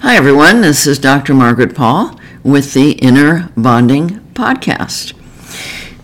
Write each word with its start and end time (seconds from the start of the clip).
Hi, 0.00 0.14
everyone. 0.14 0.60
This 0.60 0.86
is 0.86 1.00
Dr. 1.00 1.34
Margaret 1.34 1.74
Paul 1.74 2.20
with 2.44 2.72
the 2.72 2.92
Inner 2.92 3.50
Bonding 3.56 4.20
Podcast. 4.32 5.12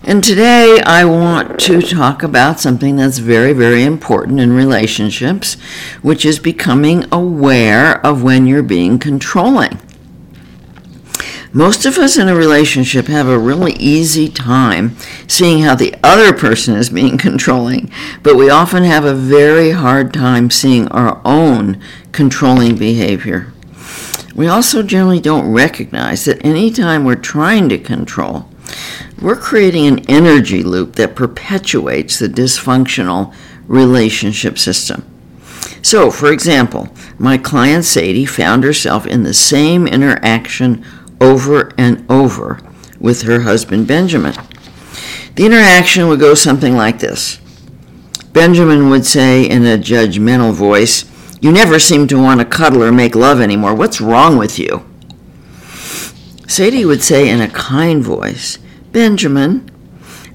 And 0.03 0.21
today 0.21 0.81
I 0.85 1.05
want 1.05 1.61
to 1.61 1.81
talk 1.81 2.21
about 2.21 2.59
something 2.59 2.97
that's 2.97 3.19
very, 3.19 3.53
very 3.53 3.83
important 3.83 4.41
in 4.41 4.51
relationships, 4.51 5.53
which 6.01 6.25
is 6.25 6.39
becoming 6.39 7.05
aware 7.09 8.05
of 8.05 8.21
when 8.21 8.45
you're 8.45 8.63
being 8.63 8.99
controlling. 8.99 9.79
Most 11.53 11.85
of 11.85 11.97
us 11.97 12.17
in 12.17 12.27
a 12.27 12.35
relationship 12.35 13.07
have 13.07 13.29
a 13.29 13.39
really 13.39 13.75
easy 13.75 14.27
time 14.27 14.97
seeing 15.25 15.63
how 15.63 15.73
the 15.73 15.95
other 16.03 16.33
person 16.33 16.75
is 16.75 16.89
being 16.89 17.17
controlling, 17.27 17.89
but 18.23 18.35
we 18.35 18.49
often 18.49 18.83
have 18.83 19.05
a 19.05 19.15
very 19.15 19.71
hard 19.71 20.13
time 20.13 20.51
seeing 20.51 20.89
our 20.89 21.21
own 21.23 21.81
controlling 22.11 22.75
behavior. 22.75 23.53
We 24.35 24.47
also 24.47 24.83
generally 24.83 25.21
don't 25.21 25.51
recognize 25.51 26.25
that 26.25 26.45
anytime 26.45 27.05
we're 27.05 27.15
trying 27.15 27.69
to 27.69 27.77
control, 27.77 28.49
we're 29.21 29.35
creating 29.37 29.87
an 29.87 29.99
energy 30.09 30.61
loop 30.61 30.95
that 30.95 31.15
perpetuates 31.15 32.19
the 32.19 32.27
dysfunctional 32.27 33.33
relationship 33.65 34.59
system. 34.59 35.09
So, 35.81 36.11
for 36.11 36.31
example, 36.31 36.89
my 37.17 37.37
client 37.37 37.85
Sadie 37.85 38.25
found 38.25 38.63
herself 38.63 39.07
in 39.07 39.23
the 39.23 39.33
same 39.33 39.87
interaction 39.87 40.83
over 41.21 41.71
and 41.77 42.05
over 42.11 42.59
with 42.99 43.21
her 43.23 43.41
husband 43.41 43.87
Benjamin. 43.87 44.33
The 45.35 45.45
interaction 45.45 46.07
would 46.07 46.19
go 46.19 46.33
something 46.33 46.75
like 46.75 46.99
this 46.99 47.39
Benjamin 48.33 48.89
would 48.89 49.05
say 49.05 49.49
in 49.49 49.65
a 49.65 49.77
judgmental 49.77 50.51
voice, 50.51 51.05
You 51.41 51.51
never 51.51 51.79
seem 51.79 52.07
to 52.07 52.21
want 52.21 52.39
to 52.39 52.45
cuddle 52.45 52.83
or 52.83 52.91
make 52.91 53.15
love 53.15 53.41
anymore. 53.41 53.75
What's 53.75 54.01
wrong 54.01 54.37
with 54.37 54.57
you? 54.57 54.85
Sadie 56.47 56.85
would 56.85 57.03
say 57.03 57.29
in 57.29 57.41
a 57.41 57.49
kind 57.49 58.03
voice, 58.03 58.57
Benjamin, 58.91 59.69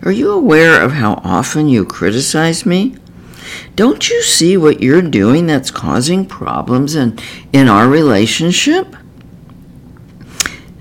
are 0.02 0.12
you 0.12 0.30
aware 0.30 0.80
of 0.80 0.92
how 0.92 1.14
often 1.25 1.69
you 1.69 1.84
criticize 1.84 2.66
me? 2.66 2.97
Don't 3.77 4.08
you 4.08 4.22
see 4.22 4.56
what 4.56 4.83
you're 4.83 5.02
doing 5.02 5.47
that's 5.47 5.70
causing 5.70 6.27
problems 6.27 6.94
in, 6.94 7.19
in 7.53 7.69
our 7.69 7.88
relationship? 7.88 8.94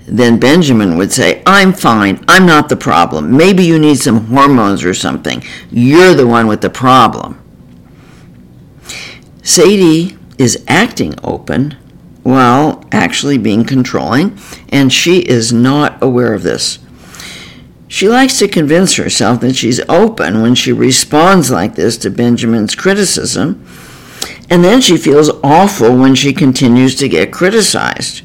Then 0.06 0.40
Benjamin 0.40 0.96
would 0.96 1.12
say, 1.12 1.42
I'm 1.46 1.72
fine. 1.72 2.24
I'm 2.26 2.44
not 2.44 2.68
the 2.68 2.76
problem. 2.76 3.36
Maybe 3.36 3.64
you 3.64 3.78
need 3.78 3.98
some 3.98 4.26
hormones 4.26 4.84
or 4.84 4.92
something. 4.92 5.42
You're 5.70 6.14
the 6.14 6.26
one 6.26 6.48
with 6.48 6.62
the 6.62 6.70
problem. 6.70 7.39
Sadie 9.42 10.16
is 10.38 10.62
acting 10.68 11.14
open 11.22 11.76
while 12.22 12.84
actually 12.92 13.38
being 13.38 13.64
controlling, 13.64 14.38
and 14.68 14.92
she 14.92 15.20
is 15.20 15.52
not 15.52 16.02
aware 16.02 16.34
of 16.34 16.42
this. 16.42 16.78
She 17.88 18.08
likes 18.08 18.38
to 18.38 18.48
convince 18.48 18.94
herself 18.94 19.40
that 19.40 19.56
she's 19.56 19.80
open 19.88 20.42
when 20.42 20.54
she 20.54 20.72
responds 20.72 21.50
like 21.50 21.74
this 21.74 21.96
to 21.98 22.10
Benjamin's 22.10 22.74
criticism, 22.74 23.66
and 24.48 24.62
then 24.62 24.80
she 24.80 24.96
feels 24.96 25.30
awful 25.42 25.96
when 25.96 26.14
she 26.14 26.32
continues 26.32 26.94
to 26.96 27.08
get 27.08 27.32
criticized. 27.32 28.22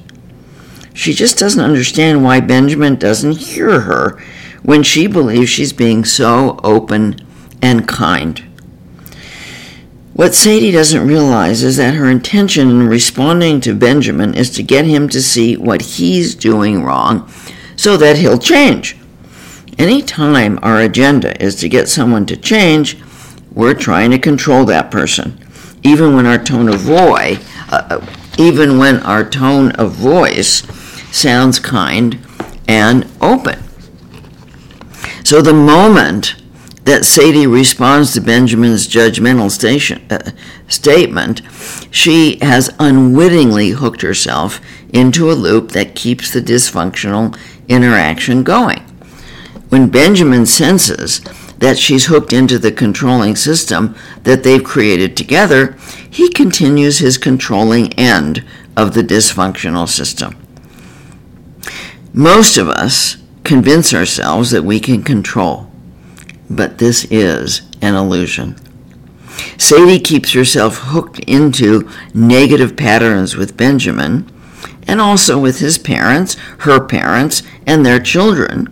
She 0.93 1.13
just 1.13 1.37
doesn't 1.37 1.63
understand 1.63 2.23
why 2.23 2.41
Benjamin 2.41 2.95
doesn't 2.95 3.37
hear 3.37 3.81
her 3.81 4.21
when 4.63 4.83
she 4.83 5.07
believes 5.07 5.49
she's 5.49 5.73
being 5.73 6.05
so 6.05 6.59
open 6.63 7.15
and 7.61 7.87
kind. 7.87 8.43
What 10.15 10.33
Sadie 10.33 10.71
doesn't 10.71 11.05
realize 11.05 11.61
is 11.61 11.75
that 11.75 11.95
her 11.95 12.09
intention 12.09 12.69
in 12.69 12.87
responding 12.87 13.59
to 13.59 13.75
Benjamin 13.75 14.33
is 14.33 14.49
to 14.51 14.63
get 14.63 14.85
him 14.85 15.09
to 15.09 15.21
see 15.21 15.57
what 15.57 15.81
he's 15.81 16.35
doing 16.35 16.85
wrong 16.85 17.29
so 17.75 17.97
that 17.97 18.15
he'll 18.15 18.39
change. 18.39 18.95
Anytime 19.77 20.57
our 20.61 20.79
agenda 20.79 21.39
is 21.43 21.57
to 21.57 21.67
get 21.67 21.89
someone 21.89 22.25
to 22.27 22.37
change, 22.37 22.97
we're 23.51 23.73
trying 23.73 24.09
to 24.11 24.17
control 24.17 24.63
that 24.63 24.89
person. 24.89 25.37
Even 25.83 26.15
when 26.15 26.25
our 26.25 26.41
tone 26.41 26.69
of 26.69 26.79
voice, 26.79 27.45
uh, 27.73 27.99
even 28.37 28.77
when 28.77 29.01
our 29.01 29.29
tone 29.29 29.71
of 29.71 29.91
voice 29.91 30.63
sounds 31.13 31.59
kind 31.59 32.25
and 32.69 33.05
open. 33.19 33.59
So 35.25 35.41
the 35.41 35.53
moment 35.53 36.37
that 36.85 37.03
Sadie 37.03 37.47
responds 37.47 38.13
to 38.13 38.21
Benjamin's 38.21 38.87
judgmental 38.87 39.51
station, 39.51 40.05
uh, 40.09 40.31
statement, 40.67 41.41
she 41.91 42.37
has 42.41 42.73
unwittingly 42.79 43.69
hooked 43.69 44.01
herself 44.01 44.61
into 44.89 45.29
a 45.29 45.33
loop 45.33 45.71
that 45.71 45.95
keeps 45.95 46.31
the 46.31 46.41
dysfunctional 46.41 47.37
interaction 47.67 48.43
going. 48.43 48.81
When 49.69 49.89
Benjamin 49.89 50.45
senses 50.45 51.21
that 51.57 51.77
she's 51.77 52.05
hooked 52.05 52.31
into 52.31 52.59
the 52.59 52.71
controlling 52.71 53.35
system 53.35 53.95
that 54.23 54.43
they've 54.43 54.63
created 54.63 55.17
together, 55.17 55.75
he 56.09 56.29
continues 56.29 56.99
his 56.99 57.17
controlling 57.17 57.91
end 57.93 58.45
of 58.77 58.93
the 58.93 59.01
dysfunctional 59.01 59.87
system. 59.87 60.35
Most 62.13 62.57
of 62.57 62.69
us 62.69 63.17
convince 63.43 63.93
ourselves 63.93 64.51
that 64.51 64.63
we 64.63 64.79
can 64.79 65.03
control, 65.03 65.64
but 66.49 66.77
this 66.77 67.05
is 67.09 67.61
an 67.81 67.95
illusion. 67.95 68.55
Sadie 69.57 69.99
keeps 69.99 70.33
herself 70.33 70.77
hooked 70.77 71.19
into 71.19 71.89
negative 72.13 72.77
patterns 72.77 73.35
with 73.35 73.57
Benjamin 73.57 74.31
and 74.87 75.01
also 75.01 75.39
with 75.39 75.59
his 75.59 75.77
parents, 75.77 76.35
her 76.59 76.79
parents, 76.79 77.43
and 77.65 77.85
their 77.85 77.99
children 77.99 78.71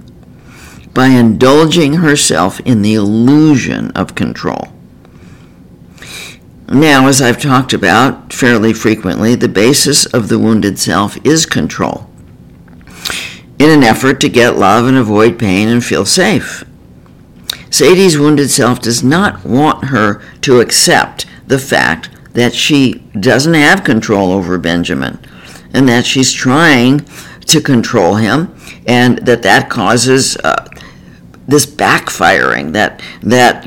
by 0.94 1.08
indulging 1.08 1.96
herself 1.96 2.60
in 2.62 2.82
the 2.82 2.94
illusion 2.94 3.92
of 3.92 4.16
control. 4.16 4.70
Now, 6.70 7.08
as 7.08 7.22
I've 7.22 7.42
talked 7.42 7.74
about 7.74 8.32
fairly 8.32 8.74
frequently, 8.74 9.36
the 9.36 9.50
basis 9.50 10.06
of 10.06 10.30
the 10.30 10.40
wounded 10.40 10.80
self 10.80 11.24
is 11.26 11.46
control 11.46 12.10
in 13.60 13.70
an 13.70 13.84
effort 13.84 14.20
to 14.20 14.30
get 14.30 14.58
love 14.58 14.88
and 14.88 14.98
avoid 14.98 15.40
pain 15.40 15.68
and 15.68 15.84
feel 15.84 16.06
safe. 16.06 16.64
Sadie's 17.74 18.20
wounded 18.20 18.52
self 18.52 18.80
does 18.80 19.04
not 19.04 19.44
want 19.44 19.86
her 19.86 20.22
to 20.42 20.60
accept 20.60 21.26
the 21.48 21.58
fact 21.58 22.10
that 22.34 22.54
she 22.54 23.00
doesn't 23.20 23.56
have 23.56 23.84
control 23.84 24.32
over 24.32 24.60
Benjamin 24.60 25.20
and 25.74 25.90
that 25.90 26.06
she's 26.06 26.32
trying 26.32 27.00
to 27.48 27.60
control 27.60 28.16
him 28.16 28.56
and 28.88 29.18
that 29.26 29.42
that 29.42 29.72
causes 29.72 30.38
uh, 30.38 30.68
this 31.48 31.66
backfiring 31.66 32.74
that 32.74 33.02
that 33.22 33.66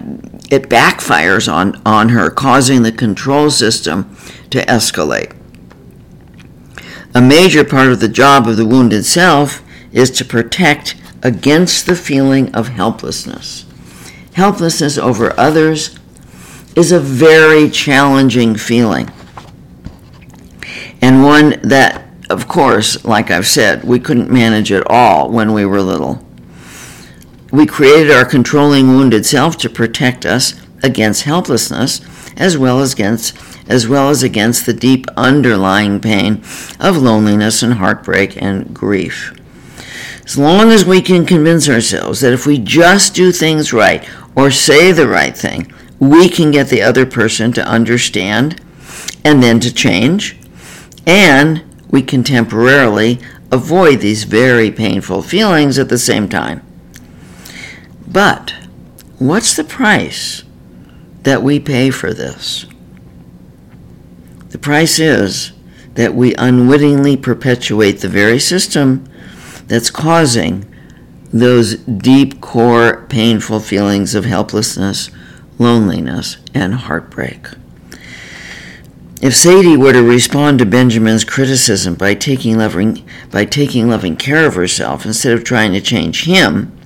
it 0.51 0.69
backfires 0.69 1.53
on 1.53 1.83
on 1.85 2.11
her 2.11 2.31
causing 2.31 2.83
the 2.83 2.93
control 2.93 3.51
system 3.51 4.17
to 4.51 4.61
escalate 4.67 5.37
a 7.13 7.21
major 7.21 7.65
part 7.65 7.89
of 7.89 7.99
the 7.99 8.09
job 8.09 8.47
of 8.47 8.57
the 8.57 8.67
wounded 8.67 9.05
self 9.05 9.63
is 9.93 10.11
to 10.13 10.25
protect 10.25 10.95
against 11.23 11.87
the 11.87 11.97
feeling 11.97 12.55
of 12.55 12.69
helplessness. 12.69 13.66
Helplessness 14.37 14.99
over 14.99 15.33
others 15.41 15.99
is 16.77 16.93
a 16.93 17.01
very 17.01 17.71
challenging 17.71 18.55
feeling, 18.55 19.11
and 21.01 21.25
one 21.25 21.59
that, 21.63 22.05
of 22.29 22.47
course, 22.47 23.03
like 23.03 23.31
I've 23.31 23.47
said, 23.47 23.83
we 23.83 23.99
couldn't 23.99 24.31
manage 24.31 24.71
at 24.71 24.87
all 24.91 25.31
when 25.31 25.55
we 25.55 25.65
were 25.65 25.81
little. 25.81 26.23
We 27.51 27.65
created 27.65 28.11
our 28.11 28.27
controlling 28.27 28.89
wounded 28.89 29.25
self 29.25 29.57
to 29.57 29.71
protect 29.71 30.27
us 30.27 30.61
against 30.83 31.23
helplessness 31.23 32.03
as 32.37 32.59
well 32.59 32.81
as 32.81 32.93
against 32.93 33.35
as 33.71 33.89
well 33.89 34.11
as 34.11 34.23
against 34.23 34.67
the 34.67 34.75
deep 34.75 35.07
underlying 35.17 35.99
pain 35.99 36.45
of 36.79 36.99
loneliness 36.99 37.63
and 37.63 37.73
heartbreak 37.73 38.37
and 38.37 38.75
grief. 38.75 39.33
As 40.27 40.37
long 40.37 40.71
as 40.71 40.85
we 40.85 41.01
can 41.01 41.25
convince 41.25 41.71
ourselves 41.71 42.21
that 42.21 42.35
if 42.35 42.45
we 42.45 42.59
just 42.59 43.15
do 43.15 43.33
things 43.33 43.73
right 43.73 44.07
or 44.37 44.51
say 44.51 44.93
the 44.93 45.09
right 45.09 45.37
thing, 45.37 45.73
we 45.99 46.29
can 46.29 46.51
get 46.51 46.69
the 46.69 46.83
other 46.83 47.07
person 47.07 47.53
to 47.53 47.67
understand 47.67 48.61
and 49.25 49.43
then 49.43 49.59
to 49.59 49.73
change, 49.73 50.39
and 51.07 51.65
we 51.91 52.03
can 52.03 52.23
temporarily 52.23 53.19
avoid 53.51 54.01
these 54.01 54.25
very 54.25 54.71
painful 54.71 55.23
feelings 55.23 55.79
at 55.79 55.89
the 55.89 55.99
same 55.99 56.29
time. 56.29 56.63
But 58.07 58.55
what's 59.19 59.57
the 59.57 59.65
price 59.65 60.45
that 61.23 61.43
we 61.43 61.59
pay 61.59 61.91
for 61.91 62.13
this? 62.13 62.67
The 64.51 64.59
price 64.59 64.99
is 64.99 65.53
that 65.95 66.15
we 66.15 66.35
unwittingly 66.35 67.17
perpetuate 67.17 68.01
the 68.01 68.09
very 68.09 68.39
system 68.39 69.09
that's 69.67 69.91
causing 69.91 70.71
those 71.39 71.77
deep 71.77 72.41
core 72.41 73.07
painful 73.09 73.61
feelings 73.61 74.15
of 74.15 74.25
helplessness, 74.25 75.11
loneliness, 75.59 76.37
and 76.55 76.75
heartbreak. 76.75 77.47
if 79.23 79.35
Sadie 79.35 79.77
were 79.77 79.93
to 79.93 80.03
respond 80.03 80.59
to 80.59 80.67
Benjamin's 80.67 81.25
criticism 81.25 81.95
by 81.95 82.15
taking 82.15 82.59
loving 82.59 83.05
by 83.31 83.45
taking 83.45 83.89
loving 83.89 84.17
care 84.17 84.47
of 84.47 84.55
herself 84.55 85.07
instead 85.07 85.33
of 85.33 85.43
trying 85.43 85.73
to 85.73 85.81
change 85.81 86.25
him, 86.25 86.77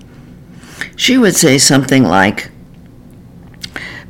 she 0.96 1.19
would 1.19 1.35
say 1.35 1.58
something 1.58 2.05
like, 2.05 2.50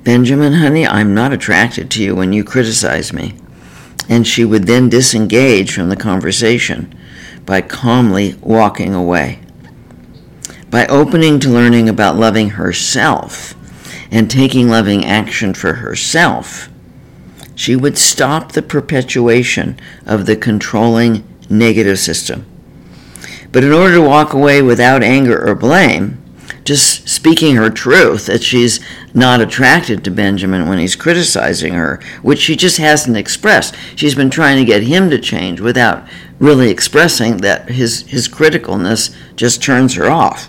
Benjamin, 0.05 0.55
honey, 0.55 0.87
I'm 0.87 1.15
not 1.15 1.33
attracted 1.33 1.91
to 1.93 2.03
you 2.03 2.15
when 2.15 2.33
you 2.33 2.43
criticize 2.45 3.13
me. 3.13 3.35
And 4.09 4.27
she 4.27 4.45
would 4.45 4.65
then 4.67 4.89
disengage 4.89 5.73
from 5.73 5.89
the 5.89 5.97
conversation 5.97 6.99
by 7.47 7.61
calmly 7.61 8.35
walking 8.41 8.95
away. 8.95 9.41
By 10.71 10.87
opening 10.87 11.41
to 11.41 11.49
learning 11.51 11.89
about 11.89 12.17
loving 12.17 12.51
herself 12.51 13.55
and 14.11 14.31
taking 14.31 14.69
loving 14.69 15.05
action 15.05 15.53
for 15.53 15.75
herself, 15.75 16.69
she 17.57 17.75
would 17.75 17.99
stop 17.99 18.53
the 18.53 18.63
perpetuation 18.63 19.79
of 20.07 20.27
the 20.27 20.37
controlling 20.37 21.25
negative 21.51 21.99
system. 21.99 22.47
But 23.51 23.65
in 23.65 23.73
order 23.73 23.97
to 23.97 24.03
walk 24.03 24.33
away 24.33 24.63
without 24.63 25.03
anger 25.03 25.45
or 25.45 25.57
blame, 25.57 26.23
just 26.63 27.09
speaking 27.09 27.57
her 27.57 27.71
truth 27.71 28.27
that 28.27 28.43
she's 28.43 28.79
not 29.13 29.41
attracted 29.41 30.05
to 30.05 30.11
Benjamin 30.11 30.69
when 30.69 30.79
he's 30.79 30.95
criticizing 30.95 31.75
her, 31.75 32.01
which 32.23 32.39
she 32.39 32.55
just 32.55 32.77
hasn't 32.77 33.17
expressed. 33.17 33.75
She's 33.97 34.15
been 34.15 34.31
trying 34.31 34.59
to 34.59 34.65
get 34.65 34.85
him 34.85 35.11
to 35.11 35.19
change 35.19 35.61
without 35.61 36.07
really 36.39 36.71
expressing 36.71 37.39
that 37.39 37.71
his, 37.71 38.03
his 38.03 38.29
criticalness 38.29 39.15
just 39.35 39.63
turns 39.63 39.95
her 39.95 40.09
off. 40.09 40.49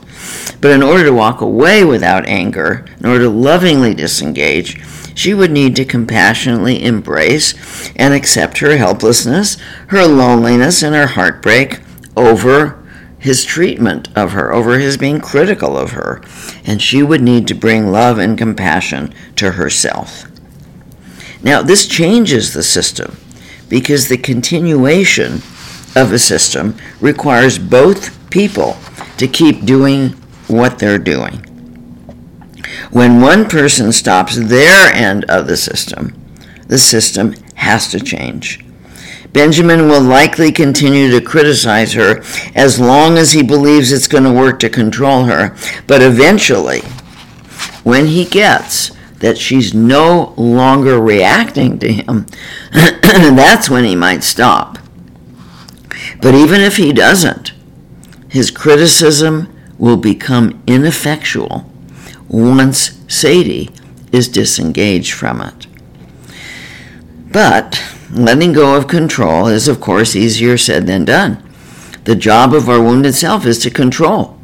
But 0.60 0.72
in 0.72 0.84
order 0.84 1.06
to 1.06 1.14
walk 1.14 1.42
away 1.42 1.84
without 1.84 2.28
anger, 2.28 2.86
in 3.00 3.06
order 3.06 3.26
to 3.26 3.30
lovingly 3.30 3.94
disengage, 3.94 4.80
she 5.16 5.34
would 5.34 5.52
need 5.52 5.76
to 5.76 5.86
compassionately 5.86 6.84
embrace 6.84 7.54
and 7.96 8.14
accept 8.14 8.60
her 8.60 8.78
helplessness, 8.78 9.58
her 9.88 10.06
loneliness, 10.06 10.84
and 10.84 10.96
her 10.96 11.08
heartbreak 11.08 11.80
over 12.16 12.82
his 13.20 13.44
treatment 13.44 14.10
of 14.16 14.32
her, 14.32 14.52
over 14.52 14.80
his 14.80 14.98
being 14.98 15.22
critical 15.22 15.78
of 15.78 15.92
her, 15.92 16.22
and 16.66 16.82
she 16.82 17.04
would 17.04 17.22
need 17.22 17.48
to 17.48 17.54
bring 17.54 17.92
love 17.92 18.18
and 18.18 18.38
compassion 18.38 19.14
to 19.36 19.52
herself. 19.52 20.26
Now, 21.44 21.62
this 21.62 21.88
changes 21.88 22.54
the 22.54 22.64
system 22.64 23.18
because 23.70 24.08
the 24.08 24.18
continuation 24.18 25.42
of 25.96 26.12
a 26.12 26.20
system 26.20 26.76
requires 27.00 27.58
both 27.60 28.30
people 28.30 28.74
to 29.22 29.28
keep 29.28 29.66
doing 29.66 30.10
what 30.48 30.80
they're 30.80 30.98
doing. 30.98 31.36
When 32.90 33.22
one 33.22 33.48
person 33.48 33.92
stops 33.92 34.36
their 34.36 34.92
end 34.92 35.26
of 35.26 35.46
the 35.46 35.58
system, 35.58 36.20
the 36.68 36.80
system 36.80 37.36
has 37.54 37.88
to 37.92 38.00
change. 38.00 38.66
Benjamin 39.32 39.88
will 39.88 40.02
likely 40.02 40.52
continue 40.52 41.12
to 41.12 41.22
criticize 41.22 41.94
her 41.94 42.24
as 42.56 42.80
long 42.80 43.20
as 43.20 43.34
he 43.34 43.44
believes 43.44 43.92
it's 43.92 44.08
going 44.08 44.24
to 44.24 44.34
work 44.34 44.60
to 44.60 44.70
control 44.70 45.26
her. 45.26 45.56
But 45.86 46.02
eventually, 46.02 46.82
when 47.84 48.08
he 48.08 48.26
gets 48.26 48.92
that 49.20 49.38
she's 49.38 49.72
no 49.72 50.34
longer 50.36 51.00
reacting 51.00 51.78
to 51.78 51.94
him, 51.94 52.26
that's 52.74 53.70
when 53.70 53.84
he 53.84 53.96
might 53.96 54.24
stop. 54.24 54.80
But 56.20 56.34
even 56.34 56.60
if 56.60 56.78
he 56.78 56.92
doesn't, 56.92 57.54
his 58.32 58.50
criticism 58.50 59.54
will 59.78 59.98
become 59.98 60.64
ineffectual 60.66 61.70
once 62.30 62.98
Sadie 63.08 63.70
is 64.14 64.30
disengaged 64.30 65.12
from 65.12 65.42
it. 65.42 65.68
But 67.30 67.84
letting 68.10 68.54
go 68.54 68.78
of 68.78 68.88
control 68.88 69.48
is, 69.48 69.68
of 69.68 69.82
course, 69.82 70.16
easier 70.16 70.58
said 70.58 70.88
than 70.88 71.04
done. 71.04 71.44
The 72.06 72.16
job 72.16 72.54
of 72.54 72.70
our 72.70 72.82
wounded 72.82 73.16
self 73.16 73.46
is 73.46 73.60
to 73.60 73.70
control. 73.70 74.40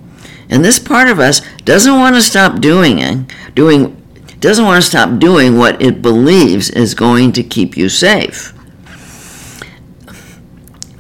And 0.50 0.66
this 0.66 0.80
part 0.80 1.08
of 1.08 1.20
us 1.20 1.42
doesn't 1.64 1.96
want 1.96 2.16
to 2.16 2.22
stop 2.22 2.60
doing 2.60 3.00
it, 3.00 3.34
doing 3.56 3.94
doesn't 4.42 4.66
want 4.66 4.84
to 4.84 4.90
stop 4.90 5.18
doing 5.18 5.58
what 5.58 5.82
it 5.82 6.02
believes 6.02 6.70
is 6.70 6.94
going 6.94 7.32
to 7.32 7.42
keep 7.42 7.78
you 7.78 7.88
safe. 7.88 8.54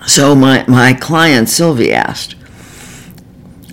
So 0.07 0.33
my, 0.35 0.65
my 0.67 0.93
client 0.93 1.49
Sylvie 1.49 1.93
asked, 1.93 2.36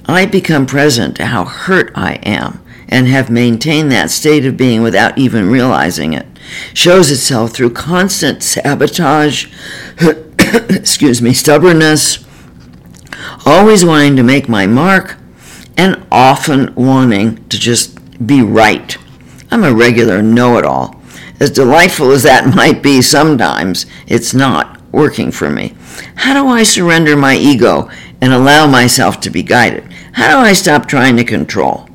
I 0.07 0.27
become 0.27 0.67
present 0.67 1.17
to 1.17 1.27
how 1.27 1.45
hurt 1.45 1.93
I 1.95 2.15
am 2.25 2.61
and 2.89 3.09
have 3.09 3.31
maintained 3.31 3.91
that 3.91 4.11
state 4.11 4.45
of 4.45 4.57
being 4.57 4.83
without 4.83 5.17
even 5.17 5.51
realizing 5.51 6.13
it. 6.13 6.27
Shows 6.75 7.11
itself 7.11 7.53
through 7.53 7.71
constant 7.71 8.43
sabotage, 8.43 9.47
excuse 10.69 11.23
me, 11.23 11.33
stubbornness, 11.33 12.25
always 13.47 13.85
wanting 13.85 14.17
to 14.17 14.23
make 14.23 14.49
my 14.49 14.67
mark, 14.67 15.17
and 15.77 16.07
often 16.13 16.75
wanting 16.75 17.49
to 17.49 17.59
just 17.59 17.99
be 18.27 18.43
right. 18.43 18.97
I'm 19.51 19.65
a 19.65 19.75
regular 19.75 20.23
know 20.23 20.59
it 20.59 20.65
all. 20.65 21.01
As 21.41 21.51
delightful 21.51 22.13
as 22.13 22.23
that 22.23 22.47
might 22.55 22.83
be 22.83 23.03
sometimes, 23.03 23.87
it's 24.07 24.35
not 24.35 24.81
working 24.93 25.33
for 25.33 25.51
me. 25.51 25.75
How 26.15 26.35
do 26.35 26.49
I 26.49 26.63
surrender 26.63 27.17
my 27.17 27.35
ego 27.37 27.91
and 28.25 28.33
allow 28.33 28.67
myself 28.67 29.21
to 29.21 29.29
be 29.29 29.43
guided? 29.43 29.85
How 30.13 30.31
do 30.31 30.39
I 30.39 30.55
stop 30.55 30.87
trying 30.87 31.19
to 31.19 31.25
control? 31.25 31.87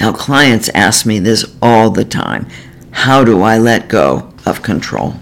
Now, 0.00 0.10
clients 0.10 0.70
ask 0.70 1.04
me 1.04 1.18
this 1.18 1.54
all 1.60 1.90
the 1.90 2.06
time 2.06 2.48
How 2.90 3.24
do 3.24 3.42
I 3.42 3.58
let 3.58 3.90
go 3.90 4.32
of 4.46 4.62
control? 4.62 5.16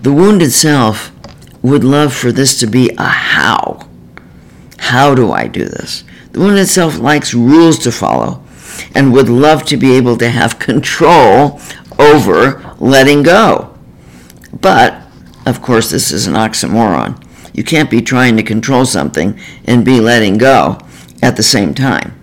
The 0.00 0.14
wounded 0.14 0.50
self 0.50 1.12
would 1.60 1.84
love 1.84 2.14
for 2.14 2.32
this 2.32 2.58
to 2.60 2.66
be 2.66 2.88
a 2.96 3.04
how. 3.04 3.86
How 4.78 5.14
do 5.14 5.30
I 5.30 5.46
do 5.46 5.66
this? 5.66 6.04
The 6.30 6.40
wounded 6.40 6.68
self 6.68 6.98
likes 6.98 7.34
rules 7.34 7.78
to 7.80 7.92
follow 7.92 8.42
and 8.94 9.12
would 9.12 9.28
love 9.28 9.64
to 9.66 9.76
be 9.76 9.92
able 9.92 10.16
to 10.16 10.30
have 10.30 10.58
control 10.58 11.60
over 11.98 12.74
letting 12.80 13.22
go. 13.22 13.78
But, 14.58 15.02
of 15.44 15.60
course, 15.60 15.90
this 15.90 16.10
is 16.10 16.26
an 16.26 16.32
oxymoron. 16.32 17.21
You 17.52 17.64
can't 17.64 17.90
be 17.90 18.00
trying 18.00 18.36
to 18.36 18.42
control 18.42 18.84
something 18.86 19.38
and 19.64 19.84
be 19.84 20.00
letting 20.00 20.38
go 20.38 20.78
at 21.22 21.36
the 21.36 21.42
same 21.42 21.74
time. 21.74 22.18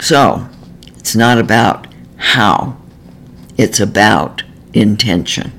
So, 0.00 0.48
it's 0.96 1.16
not 1.16 1.38
about 1.38 1.86
how, 2.16 2.76
it's 3.56 3.80
about 3.80 4.42
intention. 4.72 5.52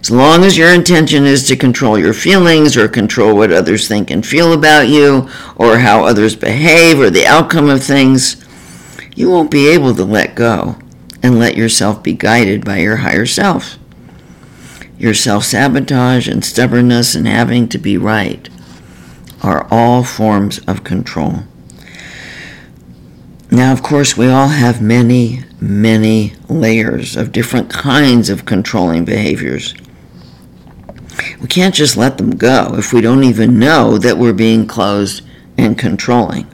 As 0.00 0.10
long 0.10 0.44
as 0.44 0.58
your 0.58 0.74
intention 0.74 1.24
is 1.24 1.48
to 1.48 1.56
control 1.56 1.98
your 1.98 2.12
feelings 2.12 2.76
or 2.76 2.88
control 2.88 3.34
what 3.34 3.50
others 3.50 3.88
think 3.88 4.10
and 4.10 4.26
feel 4.26 4.52
about 4.52 4.88
you 4.88 5.30
or 5.56 5.78
how 5.78 6.04
others 6.04 6.36
behave 6.36 7.00
or 7.00 7.08
the 7.08 7.26
outcome 7.26 7.70
of 7.70 7.82
things, 7.82 8.44
you 9.16 9.30
won't 9.30 9.50
be 9.50 9.68
able 9.68 9.94
to 9.94 10.04
let 10.04 10.34
go 10.34 10.76
and 11.22 11.38
let 11.38 11.56
yourself 11.56 12.02
be 12.02 12.12
guided 12.12 12.66
by 12.66 12.78
your 12.78 12.96
higher 12.96 13.24
self. 13.24 13.78
Your 14.98 15.14
self 15.14 15.44
sabotage 15.44 16.28
and 16.28 16.44
stubbornness 16.44 17.14
and 17.14 17.26
having 17.26 17.68
to 17.68 17.78
be 17.78 17.96
right 17.96 18.48
are 19.42 19.66
all 19.70 20.04
forms 20.04 20.60
of 20.60 20.84
control. 20.84 21.44
Now, 23.50 23.72
of 23.72 23.82
course, 23.82 24.16
we 24.16 24.28
all 24.28 24.48
have 24.48 24.80
many, 24.80 25.44
many 25.60 26.34
layers 26.48 27.14
of 27.14 27.32
different 27.32 27.70
kinds 27.70 28.30
of 28.30 28.46
controlling 28.46 29.04
behaviors. 29.04 29.74
We 31.40 31.46
can't 31.46 31.74
just 31.74 31.96
let 31.96 32.18
them 32.18 32.36
go 32.36 32.74
if 32.76 32.92
we 32.92 33.00
don't 33.00 33.22
even 33.24 33.58
know 33.58 33.98
that 33.98 34.18
we're 34.18 34.32
being 34.32 34.66
closed 34.66 35.22
and 35.56 35.78
controlling. 35.78 36.46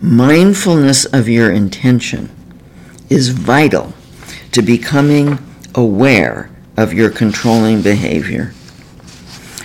Mindfulness 0.00 1.04
of 1.06 1.28
your 1.28 1.50
intention 1.50 2.30
is 3.08 3.30
vital 3.30 3.92
to 4.52 4.62
becoming 4.62 5.38
aware 5.74 6.50
of 6.80 6.94
your 6.94 7.10
controlling 7.10 7.82
behavior. 7.82 8.54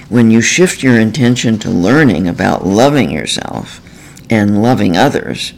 When 0.09 0.29
you 0.29 0.41
shift 0.41 0.83
your 0.83 0.99
intention 0.99 1.57
to 1.59 1.69
learning 1.69 2.27
about 2.27 2.67
loving 2.67 3.09
yourself 3.09 3.79
and 4.29 4.61
loving 4.61 4.97
others, 4.97 5.53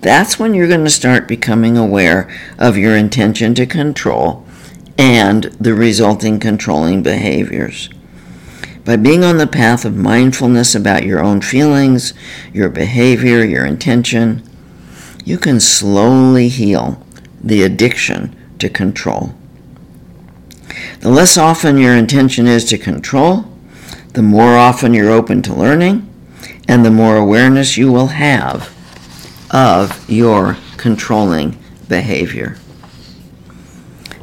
that's 0.00 0.36
when 0.36 0.52
you're 0.52 0.66
going 0.66 0.82
to 0.82 0.90
start 0.90 1.28
becoming 1.28 1.76
aware 1.76 2.28
of 2.58 2.76
your 2.76 2.96
intention 2.96 3.54
to 3.54 3.66
control 3.66 4.44
and 4.98 5.44
the 5.60 5.74
resulting 5.74 6.40
controlling 6.40 7.04
behaviors. 7.04 7.88
By 8.84 8.96
being 8.96 9.22
on 9.22 9.38
the 9.38 9.46
path 9.46 9.84
of 9.84 9.94
mindfulness 9.94 10.74
about 10.74 11.04
your 11.04 11.20
own 11.20 11.40
feelings, 11.40 12.14
your 12.52 12.68
behavior, 12.68 13.44
your 13.44 13.64
intention, 13.64 14.42
you 15.24 15.38
can 15.38 15.60
slowly 15.60 16.48
heal 16.48 17.06
the 17.40 17.62
addiction 17.62 18.34
to 18.58 18.68
control. 18.68 19.36
The 21.00 21.08
less 21.08 21.38
often 21.38 21.78
your 21.78 21.96
intention 21.96 22.46
is 22.46 22.66
to 22.66 22.76
control, 22.76 23.46
the 24.12 24.22
more 24.22 24.56
often 24.56 24.92
you're 24.92 25.10
open 25.10 25.40
to 25.42 25.54
learning, 25.54 26.06
and 26.68 26.84
the 26.84 26.90
more 26.90 27.16
awareness 27.16 27.78
you 27.78 27.90
will 27.90 28.08
have 28.08 28.70
of 29.50 30.08
your 30.10 30.58
controlling 30.76 31.58
behavior. 31.88 32.56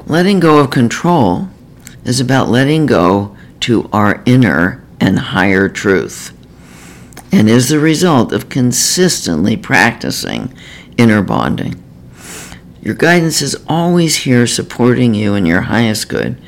Letting 0.05 0.39
go 0.39 0.59
of 0.59 0.69
control 0.69 1.49
is 2.05 2.19
about 2.19 2.49
letting 2.49 2.85
go 2.85 3.35
to 3.61 3.89
our 3.91 4.21
inner 4.25 4.83
and 4.99 5.17
higher 5.17 5.67
truth 5.67 6.31
and 7.31 7.49
is 7.49 7.69
the 7.69 7.79
result 7.79 8.31
of 8.31 8.49
consistently 8.49 9.57
practicing 9.57 10.53
inner 10.95 11.23
bonding. 11.23 11.83
Your 12.81 12.95
guidance 12.95 13.41
is 13.41 13.61
always 13.67 14.17
here 14.17 14.47
supporting 14.47 15.13
you 15.13 15.33
in 15.33 15.45
your 15.45 15.61
highest 15.61 16.07
good, 16.07 16.39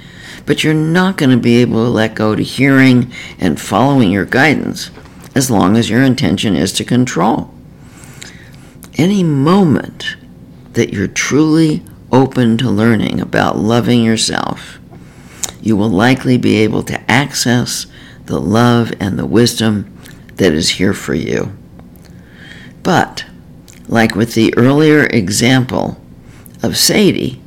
but 0.46 0.64
you're 0.64 0.74
not 0.74 1.18
going 1.18 1.30
to 1.30 1.38
be 1.38 1.58
able 1.58 1.84
to 1.84 1.90
let 1.90 2.16
go 2.16 2.36
to 2.36 2.44
hearing 2.44 3.12
and 3.40 3.60
following 3.60 4.12
your 4.12 4.26
guidance 4.26 4.92
as 5.36 5.52
long 5.52 5.78
as 5.78 5.90
your 5.90 6.04
intention 6.04 6.56
is 6.56 6.74
to 6.74 6.84
control. 6.84 7.54
Any 8.96 9.24
moment 9.24 10.18
that 10.74 10.94
you're 10.94 11.08
truly 11.08 11.84
open 12.12 12.58
to 12.58 12.70
learning 12.70 13.20
about 13.22 13.58
loving 13.58 14.04
yourself, 14.04 14.80
you 15.62 15.76
will 15.78 15.90
likely 15.90 16.38
be 16.38 16.58
able 16.58 16.84
to 16.84 17.12
access 17.12 17.86
the 18.26 18.40
love 18.40 18.94
and 19.00 19.18
the 19.18 19.26
wisdom 19.26 19.96
that 20.36 20.54
is 20.54 20.72
here 20.72 20.94
for 20.94 21.14
you. 21.14 21.56
But, 22.84 23.26
like 23.88 24.16
with 24.16 24.34
the 24.34 24.54
earlier 24.58 25.06
example 25.06 26.00
of 26.64 26.78
Sadie, 26.78 27.42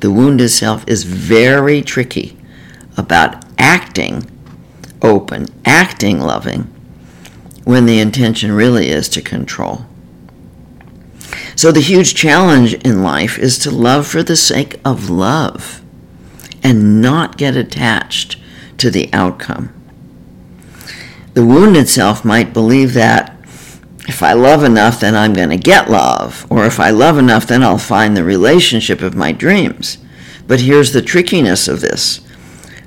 the 0.00 0.10
wounded 0.10 0.50
self 0.50 0.86
is 0.86 1.04
very 1.04 1.82
tricky 1.82 2.35
about 2.96 3.44
acting 3.58 4.30
open, 5.02 5.46
acting 5.64 6.20
loving, 6.20 6.62
when 7.64 7.86
the 7.86 8.00
intention 8.00 8.52
really 8.52 8.88
is 8.88 9.08
to 9.10 9.22
control. 9.22 9.86
So, 11.54 11.72
the 11.72 11.80
huge 11.80 12.14
challenge 12.14 12.74
in 12.74 13.02
life 13.02 13.38
is 13.38 13.58
to 13.60 13.70
love 13.70 14.06
for 14.06 14.22
the 14.22 14.36
sake 14.36 14.78
of 14.84 15.10
love 15.10 15.82
and 16.62 17.00
not 17.00 17.36
get 17.36 17.56
attached 17.56 18.36
to 18.78 18.90
the 18.90 19.08
outcome. 19.12 19.72
The 21.34 21.44
wounded 21.44 21.88
self 21.88 22.24
might 22.24 22.52
believe 22.52 22.94
that 22.94 23.36
if 24.08 24.22
I 24.22 24.34
love 24.34 24.62
enough, 24.62 25.00
then 25.00 25.14
I'm 25.14 25.32
going 25.32 25.50
to 25.50 25.56
get 25.56 25.90
love, 25.90 26.46
or 26.48 26.64
if 26.64 26.78
I 26.78 26.90
love 26.90 27.18
enough, 27.18 27.46
then 27.46 27.62
I'll 27.62 27.78
find 27.78 28.16
the 28.16 28.24
relationship 28.24 29.02
of 29.02 29.16
my 29.16 29.32
dreams. 29.32 29.98
But 30.46 30.60
here's 30.60 30.92
the 30.92 31.02
trickiness 31.02 31.66
of 31.68 31.80
this 31.80 32.20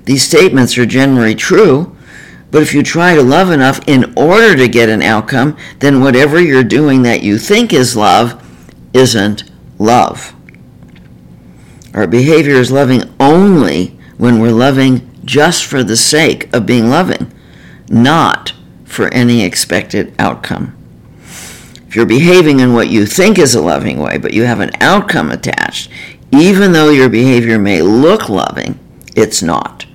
these 0.09 0.23
statements 0.23 0.75
are 0.79 0.87
generally 0.87 1.35
true, 1.35 1.95
but 2.49 2.63
if 2.63 2.73
you 2.73 2.81
try 2.81 3.13
to 3.13 3.21
love 3.21 3.51
enough 3.51 3.79
in 3.85 4.11
order 4.17 4.55
to 4.55 4.67
get 4.67 4.89
an 4.89 5.03
outcome, 5.03 5.55
then 5.81 6.01
whatever 6.01 6.41
you're 6.41 6.63
doing 6.63 7.03
that 7.03 7.21
you 7.21 7.37
think 7.37 7.71
is 7.71 7.95
love 7.95 8.43
isn't 8.91 9.43
love. 9.77 10.33
Our 11.93 12.07
behavior 12.07 12.55
is 12.55 12.71
loving 12.71 13.03
only 13.19 13.99
when 14.17 14.39
we're 14.39 14.49
loving 14.49 15.15
just 15.25 15.63
for 15.63 15.83
the 15.83 15.95
sake 15.95 16.51
of 16.55 16.65
being 16.65 16.89
loving 16.89 17.31
not 17.87 18.53
for 18.85 19.13
any 19.13 19.43
expected 19.43 20.15
outcome. 20.17 20.75
If 21.87 21.95
you're 21.95 22.07
behaving 22.07 22.61
in 22.61 22.73
what 22.73 22.89
you 22.89 23.05
think 23.05 23.37
is 23.37 23.53
a 23.53 23.61
loving 23.61 23.99
way, 23.99 24.17
but 24.17 24.33
you 24.33 24.45
have 24.45 24.59
an 24.59 24.71
outcome 24.81 25.29
attached, 25.29 25.91
even 26.31 26.71
though 26.71 26.89
your 26.89 27.09
behavior 27.09 27.59
may 27.59 27.83
look 27.83 28.27
loving, 28.27 28.79
it's 29.15 29.43
not. 29.43 29.85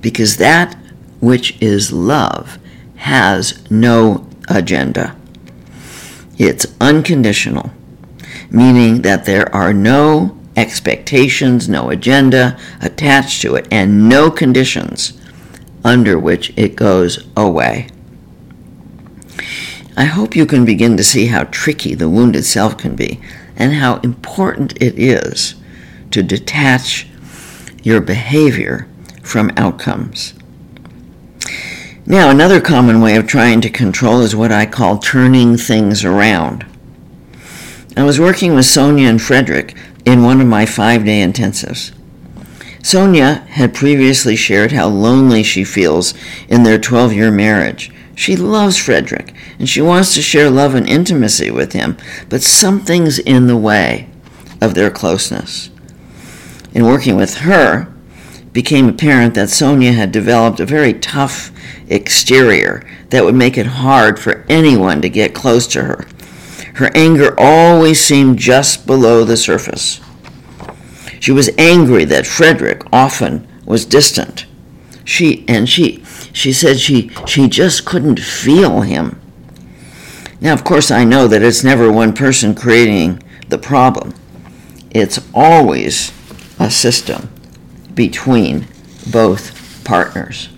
Because 0.00 0.36
that 0.38 0.76
which 1.20 1.60
is 1.60 1.92
love 1.92 2.58
has 2.96 3.70
no 3.70 4.26
agenda. 4.48 5.16
It's 6.38 6.66
unconditional, 6.80 7.70
meaning 8.50 9.02
that 9.02 9.24
there 9.24 9.54
are 9.54 9.72
no 9.72 10.38
expectations, 10.56 11.68
no 11.68 11.90
agenda 11.90 12.58
attached 12.80 13.42
to 13.42 13.54
it, 13.54 13.68
and 13.70 14.08
no 14.08 14.30
conditions 14.30 15.18
under 15.84 16.18
which 16.18 16.52
it 16.56 16.76
goes 16.76 17.26
away. 17.36 17.88
I 19.96 20.04
hope 20.04 20.36
you 20.36 20.46
can 20.46 20.64
begin 20.64 20.96
to 20.96 21.04
see 21.04 21.26
how 21.26 21.44
tricky 21.44 21.94
the 21.94 22.08
wounded 22.08 22.44
self 22.44 22.78
can 22.78 22.96
be 22.96 23.20
and 23.56 23.74
how 23.74 23.96
important 23.98 24.80
it 24.80 24.98
is 24.98 25.54
to 26.10 26.22
detach 26.22 27.06
your 27.82 28.00
behavior 28.00 28.88
from 29.22 29.50
outcomes. 29.56 30.34
Now, 32.06 32.30
another 32.30 32.60
common 32.60 33.00
way 33.00 33.16
of 33.16 33.26
trying 33.26 33.60
to 33.60 33.70
control 33.70 34.20
is 34.22 34.34
what 34.34 34.50
I 34.50 34.66
call 34.66 34.98
turning 34.98 35.56
things 35.56 36.04
around. 36.04 36.66
I 37.96 38.02
was 38.02 38.18
working 38.18 38.54
with 38.54 38.66
Sonia 38.66 39.08
and 39.08 39.20
Frederick 39.20 39.76
in 40.04 40.22
one 40.22 40.40
of 40.40 40.46
my 40.46 40.66
five 40.66 41.04
day 41.04 41.22
intensives. 41.22 41.92
Sonia 42.82 43.46
had 43.50 43.74
previously 43.74 44.36
shared 44.36 44.72
how 44.72 44.88
lonely 44.88 45.42
she 45.42 45.64
feels 45.64 46.14
in 46.48 46.62
their 46.62 46.78
12 46.78 47.12
year 47.12 47.30
marriage. 47.30 47.92
She 48.14 48.36
loves 48.36 48.76
Frederick 48.76 49.34
and 49.58 49.68
she 49.68 49.80
wants 49.80 50.14
to 50.14 50.22
share 50.22 50.50
love 50.50 50.74
and 50.74 50.88
intimacy 50.88 51.50
with 51.50 51.72
him, 51.72 51.96
but 52.28 52.42
something's 52.42 53.18
in 53.18 53.46
the 53.46 53.56
way 53.56 54.08
of 54.60 54.74
their 54.74 54.90
closeness. 54.90 55.70
In 56.72 56.84
working 56.84 57.16
with 57.16 57.38
her, 57.38 57.89
became 58.52 58.88
apparent 58.88 59.34
that 59.34 59.50
Sonia 59.50 59.92
had 59.92 60.10
developed 60.10 60.60
a 60.60 60.66
very 60.66 60.92
tough 60.94 61.52
exterior 61.88 62.82
that 63.10 63.24
would 63.24 63.34
make 63.34 63.56
it 63.56 63.66
hard 63.66 64.18
for 64.18 64.44
anyone 64.48 65.00
to 65.02 65.08
get 65.08 65.34
close 65.34 65.66
to 65.68 65.84
her. 65.84 66.06
Her 66.74 66.90
anger 66.94 67.34
always 67.38 68.02
seemed 68.02 68.38
just 68.38 68.86
below 68.86 69.24
the 69.24 69.36
surface. 69.36 70.00
She 71.20 71.32
was 71.32 71.50
angry 71.58 72.04
that 72.06 72.26
Frederick 72.26 72.82
often 72.92 73.46
was 73.66 73.84
distant. 73.84 74.46
She 75.04 75.44
and 75.46 75.68
she 75.68 76.02
she 76.32 76.52
said 76.52 76.78
she 76.78 77.10
she 77.26 77.48
just 77.48 77.84
couldn't 77.84 78.20
feel 78.20 78.82
him. 78.82 79.20
Now 80.40 80.54
of 80.54 80.64
course 80.64 80.90
I 80.90 81.04
know 81.04 81.28
that 81.28 81.42
it's 81.42 81.64
never 81.64 81.92
one 81.92 82.14
person 82.14 82.54
creating 82.54 83.22
the 83.48 83.58
problem. 83.58 84.14
It's 84.90 85.20
always 85.34 86.12
a 86.58 86.70
system 86.70 87.28
between 88.00 88.66
both 89.12 89.84
partners. 89.84 90.48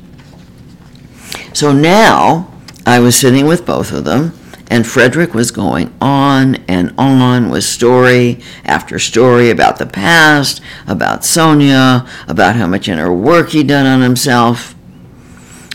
So 1.53 1.73
now 1.73 2.55
I 2.87 3.01
was 3.01 3.17
sitting 3.17 3.47
with 3.47 3.67
both 3.67 3.91
of 3.91 4.05
them 4.05 4.33
and 4.71 4.87
Frederick 4.87 5.35
was 5.35 5.51
going 5.51 5.93
on 6.01 6.55
and 6.69 6.95
on 6.97 7.51
with 7.51 7.65
story 7.65 8.41
after 8.65 9.01
story 9.01 9.51
about 9.51 9.79
the 9.79 9.87
past, 9.87 10.61
about 10.87 11.25
Sonia, 11.25 12.09
about 12.29 12.55
how 12.55 12.69
much 12.69 12.89
inner 12.89 13.13
work 13.13 13.49
he'd 13.49 13.67
done 13.67 13.87
on 13.87 14.03
himself. 14.03 14.77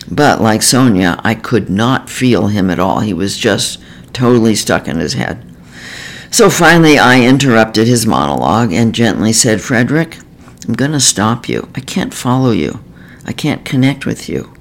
But 0.10 0.40
like 0.40 0.62
Sonia, 0.64 1.20
I 1.22 1.36
could 1.36 1.70
not 1.70 2.10
feel 2.10 2.48
him 2.48 2.70
at 2.70 2.80
all. 2.80 3.02
He 3.02 3.14
was 3.14 3.38
just 3.38 3.82
totally 4.14 4.56
stuck 4.56 4.88
in 4.88 5.00
his 5.00 5.16
head. 5.16 5.44
So 6.32 6.50
finally, 6.50 6.98
I 6.98 7.22
interrupted 7.22 7.88
his 7.88 8.06
monologue 8.06 8.72
and 8.72 8.96
gently 8.96 9.34
said, 9.34 9.60
Frederick, 9.60 10.18
I'm 10.68 10.74
going 10.74 10.92
to 10.92 11.00
stop 11.00 11.48
you. 11.48 11.70
I 11.76 11.80
can't 11.80 12.14
follow 12.14 12.52
you. 12.52 12.80
I 13.26 13.32
can't 13.32 13.64
connect 13.64 14.06
with 14.06 14.28
you. 14.28 14.54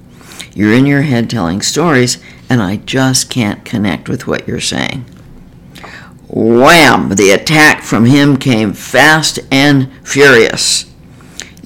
You're 0.53 0.73
in 0.73 0.85
your 0.85 1.01
head 1.01 1.29
telling 1.29 1.61
stories, 1.61 2.17
and 2.49 2.61
I 2.61 2.77
just 2.77 3.29
can't 3.29 3.65
connect 3.65 4.07
with 4.07 4.25
what 4.25 4.47
you're 4.47 4.61
saying. 4.61 5.05
Wham! 6.29 7.09
The 7.09 7.31
attack 7.31 7.83
from 7.83 8.05
him 8.05 8.37
came 8.37 8.73
fast 8.73 9.39
and 9.51 9.89
furious. 10.07 10.86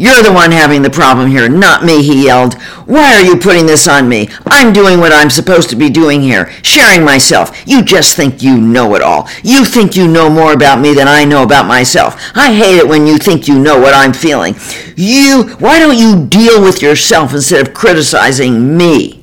You're 0.02 0.24
the 0.24 0.34
one 0.34 0.52
having 0.52 0.82
the 0.82 0.90
problem 0.90 1.30
here, 1.30 1.48
not 1.48 1.86
me, 1.86 2.02
he 2.02 2.26
yelled. 2.26 2.56
Why 2.88 3.14
are 3.14 3.22
you 3.24 3.38
putting 3.38 3.68
this 3.68 3.88
on 3.88 4.10
me? 4.10 4.30
I'm 4.48 4.74
doing 4.74 5.00
what 5.00 5.14
I'm 5.14 5.30
supposed 5.30 5.70
to 5.70 5.76
be 5.76 5.92
doing 5.92 6.22
here, 6.24 6.52
sharing 6.64 7.06
myself. 7.06 7.62
You 7.68 7.84
just 7.84 8.16
think 8.16 8.42
you 8.42 8.60
know 8.60 8.96
it 8.96 9.04
all. 9.04 9.30
You 9.44 9.64
think 9.64 9.96
you 9.96 10.08
know 10.08 10.28
more 10.28 10.54
about 10.54 10.80
me 10.80 10.96
than 10.96 11.08
I 11.08 11.24
know 11.24 11.44
about 11.44 11.68
myself. 11.68 12.20
I 12.34 12.52
hate 12.52 12.80
it 12.80 12.88
when 12.88 13.06
you 13.06 13.20
think 13.20 13.48
you 13.48 13.60
know 13.60 13.80
what 13.80 13.94
I'm 13.94 14.12
feeling. 14.12 14.56
You, 14.96 15.56
why 15.60 15.78
don't 15.78 16.00
you 16.00 16.26
deal 16.26 16.64
with 16.64 16.82
yourself 16.82 17.36
instead 17.36 17.68
of 17.68 17.76
criticizing 17.76 18.76
me? 18.76 19.22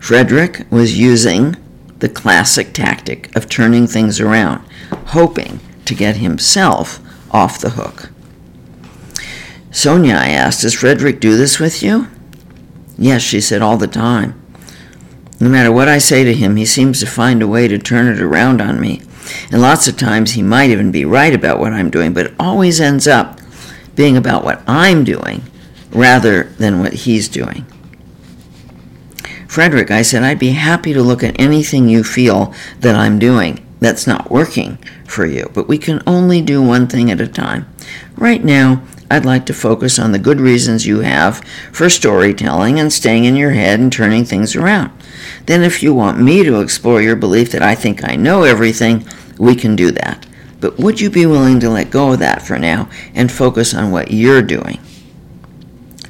Frederick 0.00 0.66
was 0.68 0.98
using 0.98 1.54
the 2.00 2.08
classic 2.08 2.72
tactic 2.72 3.32
of 3.36 3.48
turning 3.48 3.86
things 3.86 4.18
around, 4.18 4.66
hoping 4.90 5.60
to 5.84 5.94
get 5.94 6.16
himself 6.16 6.98
off 7.32 7.60
the 7.60 7.70
hook. 7.70 8.10
Sonia, 9.70 10.14
I 10.14 10.28
asked, 10.28 10.62
does 10.62 10.74
Frederick 10.74 11.20
do 11.20 11.36
this 11.36 11.58
with 11.58 11.82
you? 11.82 12.08
Yes, 12.96 13.22
she 13.22 13.40
said, 13.40 13.62
all 13.62 13.76
the 13.76 13.86
time. 13.86 14.40
No 15.40 15.48
matter 15.48 15.70
what 15.70 15.88
I 15.88 15.98
say 15.98 16.24
to 16.24 16.34
him, 16.34 16.56
he 16.56 16.66
seems 16.66 17.00
to 17.00 17.06
find 17.06 17.42
a 17.42 17.46
way 17.46 17.68
to 17.68 17.78
turn 17.78 18.08
it 18.08 18.20
around 18.20 18.60
on 18.60 18.80
me. 18.80 19.02
And 19.52 19.60
lots 19.60 19.86
of 19.86 19.96
times 19.96 20.32
he 20.32 20.42
might 20.42 20.70
even 20.70 20.90
be 20.90 21.04
right 21.04 21.34
about 21.34 21.60
what 21.60 21.72
I'm 21.72 21.90
doing, 21.90 22.12
but 22.12 22.26
it 22.26 22.34
always 22.40 22.80
ends 22.80 23.06
up 23.06 23.38
being 23.94 24.16
about 24.16 24.44
what 24.44 24.62
I'm 24.66 25.04
doing 25.04 25.42
rather 25.90 26.44
than 26.44 26.80
what 26.80 26.92
he's 26.92 27.28
doing. 27.28 27.66
Frederick, 29.46 29.90
I 29.90 30.02
said, 30.02 30.22
I'd 30.22 30.38
be 30.38 30.50
happy 30.50 30.92
to 30.92 31.02
look 31.02 31.22
at 31.22 31.38
anything 31.38 31.88
you 31.88 32.04
feel 32.04 32.54
that 32.80 32.94
I'm 32.94 33.18
doing 33.18 33.64
that's 33.80 34.06
not 34.06 34.30
working 34.30 34.76
for 35.06 35.24
you, 35.24 35.50
but 35.54 35.68
we 35.68 35.78
can 35.78 36.02
only 36.06 36.42
do 36.42 36.62
one 36.62 36.86
thing 36.86 37.10
at 37.10 37.20
a 37.20 37.28
time. 37.28 37.66
Right 38.16 38.44
now, 38.44 38.82
I'd 39.10 39.24
like 39.24 39.46
to 39.46 39.54
focus 39.54 39.98
on 39.98 40.12
the 40.12 40.18
good 40.18 40.40
reasons 40.40 40.86
you 40.86 41.00
have 41.00 41.42
for 41.72 41.88
storytelling 41.88 42.78
and 42.78 42.92
staying 42.92 43.24
in 43.24 43.36
your 43.36 43.52
head 43.52 43.80
and 43.80 43.92
turning 43.92 44.24
things 44.24 44.54
around. 44.54 44.90
Then, 45.46 45.62
if 45.62 45.82
you 45.82 45.94
want 45.94 46.20
me 46.20 46.44
to 46.44 46.60
explore 46.60 47.00
your 47.00 47.16
belief 47.16 47.50
that 47.52 47.62
I 47.62 47.74
think 47.74 48.06
I 48.06 48.16
know 48.16 48.44
everything, 48.44 49.08
we 49.38 49.54
can 49.54 49.76
do 49.76 49.90
that. 49.92 50.26
But 50.60 50.78
would 50.78 51.00
you 51.00 51.08
be 51.08 51.24
willing 51.24 51.60
to 51.60 51.70
let 51.70 51.90
go 51.90 52.12
of 52.12 52.18
that 52.18 52.42
for 52.42 52.58
now 52.58 52.90
and 53.14 53.32
focus 53.32 53.72
on 53.72 53.90
what 53.90 54.10
you're 54.10 54.42
doing? 54.42 54.78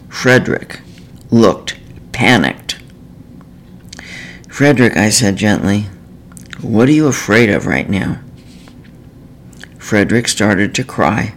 Frederick 0.09 0.81
looked 1.31 1.78
panicked. 2.12 2.81
Frederick, 4.49 4.97
I 4.97 5.11
said 5.11 5.37
gently, 5.37 5.87
what 6.61 6.88
are 6.88 6.93
you 6.93 7.07
afraid 7.07 7.49
of 7.50 7.67
right 7.67 7.88
now? 7.88 8.21
Frederick 9.78 10.26
started 10.26 10.75
to 10.75 10.83
cry. 10.83 11.35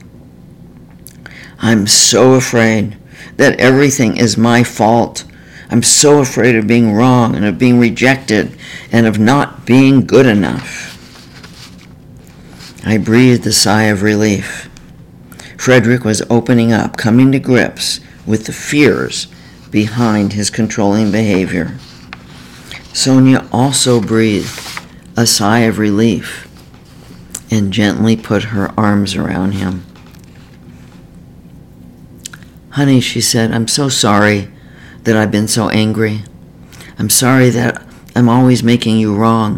I'm 1.62 1.86
so 1.86 2.34
afraid 2.34 2.98
that 3.38 3.60
everything 3.60 4.18
is 4.18 4.36
my 4.36 4.63
fault. 4.63 5.24
I'm 5.70 5.84
so 5.84 6.20
afraid 6.20 6.56
of 6.56 6.65
being 6.65 6.94
wrong 6.94 7.36
and 7.36 7.46
of 7.46 7.60
being 7.60 7.80
rejected 7.80 8.58
and 8.91 9.06
of 9.06 9.20
not 9.20 9.65
being 9.65 10.08
good 10.08 10.25
enough. 10.25 10.89
I 12.84 12.98
breathed 12.98 13.46
a 13.46 13.53
sigh 13.53 13.84
of 13.84 14.01
relief. 14.01 14.70
Frederick 15.56 16.03
was 16.03 16.24
opening 16.32 16.74
up, 16.74 16.98
coming 16.98 17.32
to 17.32 17.39
grips 17.39 18.00
with 18.25 18.48
the 18.48 18.53
fears 18.53 19.27
behind 19.70 20.34
his 20.34 20.50
controlling 20.50 21.12
behavior. 21.12 21.77
Sonia 22.91 23.48
also 23.51 24.01
breathed 24.01 24.60
a 25.15 25.27
sigh 25.27 25.60
of 25.60 25.77
relief 25.77 26.48
and 27.51 27.72
gently 27.72 28.18
put 28.18 28.46
her 28.46 28.74
arms 28.77 29.15
around 29.15 29.51
him. 29.51 29.86
Honey, 32.72 33.01
she 33.01 33.20
said, 33.20 33.51
I'm 33.51 33.68
so 33.68 33.90
sorry 33.90 34.50
that 35.04 35.18
I've 35.18 35.32
been 35.32 35.48
so 35.50 35.68
angry. 35.70 36.24
I'm 36.98 37.10
sorry 37.10 37.50
that 37.50 37.86
I'm 38.16 38.30
always 38.30 38.63
making 38.63 38.98
you 38.98 39.13
wrong. 39.13 39.58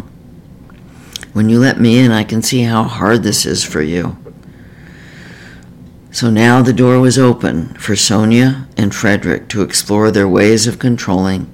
When 1.32 1.48
you 1.48 1.60
let 1.60 1.80
me 1.80 1.98
in, 1.98 2.10
I 2.10 2.24
can 2.24 2.42
see 2.42 2.62
how 2.62 2.84
hard 2.84 3.22
this 3.22 3.46
is 3.46 3.62
for 3.62 3.82
you. 3.82 4.16
So 6.10 6.30
now 6.30 6.62
the 6.62 6.72
door 6.72 6.98
was 6.98 7.18
open 7.18 7.74
for 7.74 7.94
Sonia 7.94 8.66
and 8.76 8.94
Frederick 8.94 9.48
to 9.48 9.62
explore 9.62 10.10
their 10.10 10.28
ways 10.28 10.66
of 10.66 10.78
controlling 10.78 11.50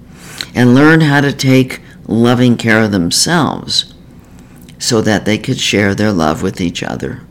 and 0.55 0.75
learn 0.75 1.03
how 1.03 1.21
to 1.21 1.33
take 1.33 1.81
loving 2.07 2.57
care 2.57 2.83
of 2.83 2.93
themselves 2.93 3.95
so 4.79 5.01
that 5.03 5.27
they 5.27 5.39
could 5.39 5.59
share 5.59 5.95
their 5.95 6.13
love 6.13 6.43
with 6.43 6.61
each 6.61 6.83
other. 6.83 7.23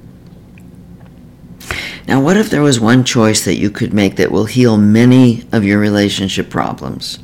Now, 2.09 2.19
what 2.19 2.37
if 2.37 2.49
there 2.49 2.63
was 2.63 2.79
one 2.79 3.03
choice 3.03 3.45
that 3.45 3.59
you 3.59 3.69
could 3.69 3.93
make 3.93 4.15
that 4.15 4.31
will 4.31 4.45
heal 4.45 4.77
many 4.77 5.47
of 5.51 5.63
your 5.63 5.77
relationship 5.77 6.49
problems? 6.49 7.19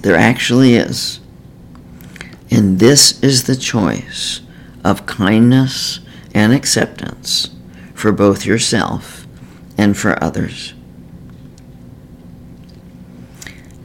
There 0.00 0.16
actually 0.16 0.74
is. 0.74 1.20
And 2.50 2.78
this 2.78 3.22
is 3.22 3.44
the 3.44 3.56
choice 3.56 4.40
of 4.82 5.04
kindness 5.04 6.00
and 6.34 6.54
acceptance 6.54 7.50
for 7.92 8.10
both 8.10 8.46
yourself 8.46 9.26
and 9.76 9.94
for 9.94 10.16
others. 10.24 10.72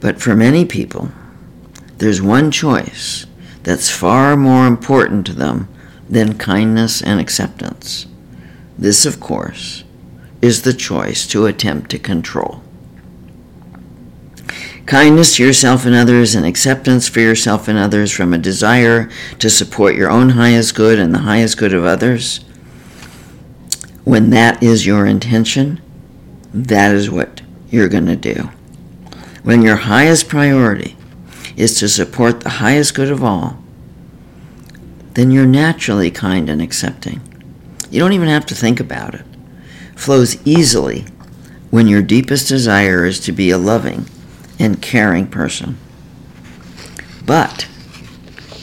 But 0.00 0.22
for 0.22 0.34
many 0.34 0.64
people, 0.64 1.10
there's 1.98 2.22
one 2.22 2.50
choice 2.50 3.26
that's 3.64 3.90
far 3.90 4.34
more 4.34 4.66
important 4.66 5.26
to 5.26 5.34
them 5.34 5.68
than 6.08 6.38
kindness 6.38 7.02
and 7.02 7.20
acceptance. 7.20 8.06
This, 8.78 9.04
of 9.04 9.20
course, 9.20 9.84
is 10.46 10.62
the 10.62 10.72
choice 10.72 11.26
to 11.26 11.46
attempt 11.46 11.90
to 11.90 11.98
control. 11.98 12.62
Kindness 14.86 15.34
to 15.34 15.44
yourself 15.44 15.84
and 15.84 15.94
others 15.96 16.36
and 16.36 16.46
acceptance 16.46 17.08
for 17.08 17.18
yourself 17.18 17.66
and 17.66 17.76
others 17.76 18.12
from 18.12 18.32
a 18.32 18.38
desire 18.38 19.10
to 19.40 19.50
support 19.50 19.96
your 19.96 20.08
own 20.08 20.30
highest 20.30 20.76
good 20.76 21.00
and 21.00 21.12
the 21.12 21.26
highest 21.30 21.58
good 21.58 21.74
of 21.74 21.84
others. 21.84 22.44
When 24.04 24.30
that 24.30 24.62
is 24.62 24.86
your 24.86 25.04
intention, 25.04 25.82
that 26.54 26.94
is 26.94 27.10
what 27.10 27.42
you're 27.68 27.88
going 27.88 28.06
to 28.06 28.14
do. 28.14 28.50
When 29.42 29.62
your 29.62 29.76
highest 29.76 30.28
priority 30.28 30.96
is 31.56 31.76
to 31.80 31.88
support 31.88 32.40
the 32.40 32.50
highest 32.50 32.94
good 32.94 33.10
of 33.10 33.24
all, 33.24 33.58
then 35.14 35.32
you're 35.32 35.46
naturally 35.46 36.12
kind 36.12 36.48
and 36.48 36.62
accepting. 36.62 37.20
You 37.90 37.98
don't 37.98 38.12
even 38.12 38.28
have 38.28 38.46
to 38.46 38.54
think 38.54 38.78
about 38.78 39.16
it 39.16 39.24
flows 39.96 40.36
easily 40.46 41.06
when 41.70 41.88
your 41.88 42.02
deepest 42.02 42.48
desire 42.48 43.04
is 43.04 43.18
to 43.18 43.32
be 43.32 43.50
a 43.50 43.58
loving 43.58 44.06
and 44.58 44.80
caring 44.80 45.26
person. 45.26 45.76
But 47.24 47.62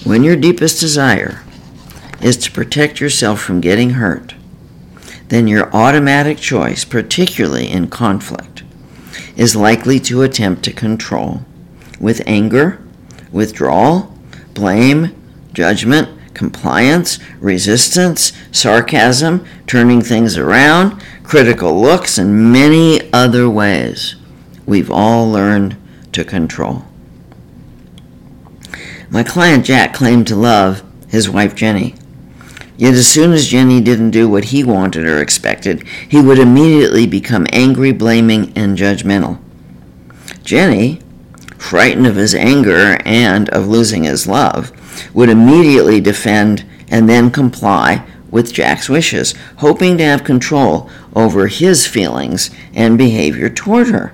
when 0.06 0.24
your 0.24 0.38
deepest 0.38 0.80
desire 0.80 1.44
is 2.22 2.38
to 2.38 2.52
protect 2.52 3.02
yourself 3.02 3.42
from 3.42 3.60
getting 3.60 3.92
hurt, 3.92 4.36
then 5.28 5.48
your 5.48 5.74
automatic 5.76 6.38
choice, 6.38 6.86
particularly 6.86 7.70
in 7.70 7.88
conflict, 7.88 8.64
is 9.36 9.56
likely 9.56 10.00
to 10.00 10.22
attempt 10.22 10.64
to 10.64 10.72
control 10.72 11.42
with 12.00 12.22
anger, 12.26 12.82
withdrawal, 13.32 14.16
blame, 14.54 15.14
judgment, 15.54 16.10
compliance, 16.34 17.20
resistance, 17.40 18.34
sarcasm, 18.52 19.46
turning 19.68 20.02
things 20.02 20.38
around, 20.38 21.02
critical 21.24 21.82
looks, 21.82 22.18
and 22.18 22.52
many 22.52 23.12
other 23.12 23.50
ways 23.50 24.16
we've 24.66 24.92
all 24.92 25.30
learned 25.30 25.78
to 26.12 26.24
control. 26.24 26.86
My 29.10 29.24
client 29.24 29.66
Jack 29.66 29.94
claimed 29.94 30.28
to 30.28 30.36
love 30.36 30.84
his 31.08 31.30
wife 31.30 31.56
Jenny. 31.56 31.96
Yet 32.78 32.96
as 32.96 33.08
soon 33.08 33.32
as 33.32 33.48
Jenny 33.48 33.80
didn't 33.80 34.12
do 34.12 34.28
what 34.28 34.46
he 34.46 34.64
wanted 34.64 35.06
or 35.06 35.22
expected, 35.22 35.88
he 36.10 36.20
would 36.20 36.40
immediately 36.40 37.06
become 37.06 37.46
angry, 37.54 37.92
blaming, 37.92 38.52
and 38.56 38.78
judgmental. 38.78 39.40
Jenny, 40.44 41.00
frightened 41.58 42.08
of 42.08 42.16
his 42.16 42.34
anger 42.34 43.00
and 43.06 43.48
of 43.50 43.68
losing 43.68 44.04
his 44.04 44.28
love, 44.28 44.72
would 45.14 45.30
immediately 45.30 46.02
defend 46.02 46.66
and 46.90 47.08
then 47.08 47.30
comply 47.30 48.06
with 48.34 48.52
Jack's 48.52 48.90
wishes, 48.90 49.36
hoping 49.58 49.96
to 50.00 50.04
have 50.04 50.24
control 50.24 50.90
over 51.16 51.46
his 51.46 51.86
feelings 51.86 52.50
and 52.74 52.98
behavior 52.98 53.48
toward 53.48 53.90
her. 53.90 54.12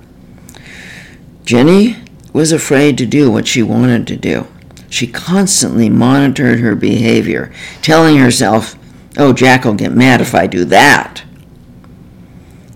Jenny 1.45 1.95
was 2.33 2.51
afraid 2.51 2.97
to 2.97 3.05
do 3.05 3.31
what 3.31 3.47
she 3.47 3.63
wanted 3.63 4.05
to 4.07 4.17
do. 4.17 4.45
She 4.89 5.07
constantly 5.07 5.89
monitored 5.89 6.59
her 6.59 6.75
behavior, 6.75 7.53
telling 7.81 8.17
herself, 8.17 8.75
Oh, 9.17 9.31
Jack 9.31 9.63
will 9.63 9.73
get 9.73 9.93
mad 9.93 10.19
if 10.19 10.35
I 10.35 10.47
do 10.47 10.65
that. 10.65 11.23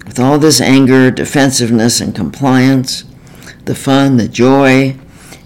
With 0.05 0.19
all 0.19 0.39
this 0.39 0.61
anger, 0.61 1.11
defensiveness, 1.11 1.99
and 1.99 2.15
compliance, 2.15 3.03
the 3.65 3.75
fun, 3.75 4.15
the 4.15 4.29
joy, 4.29 4.95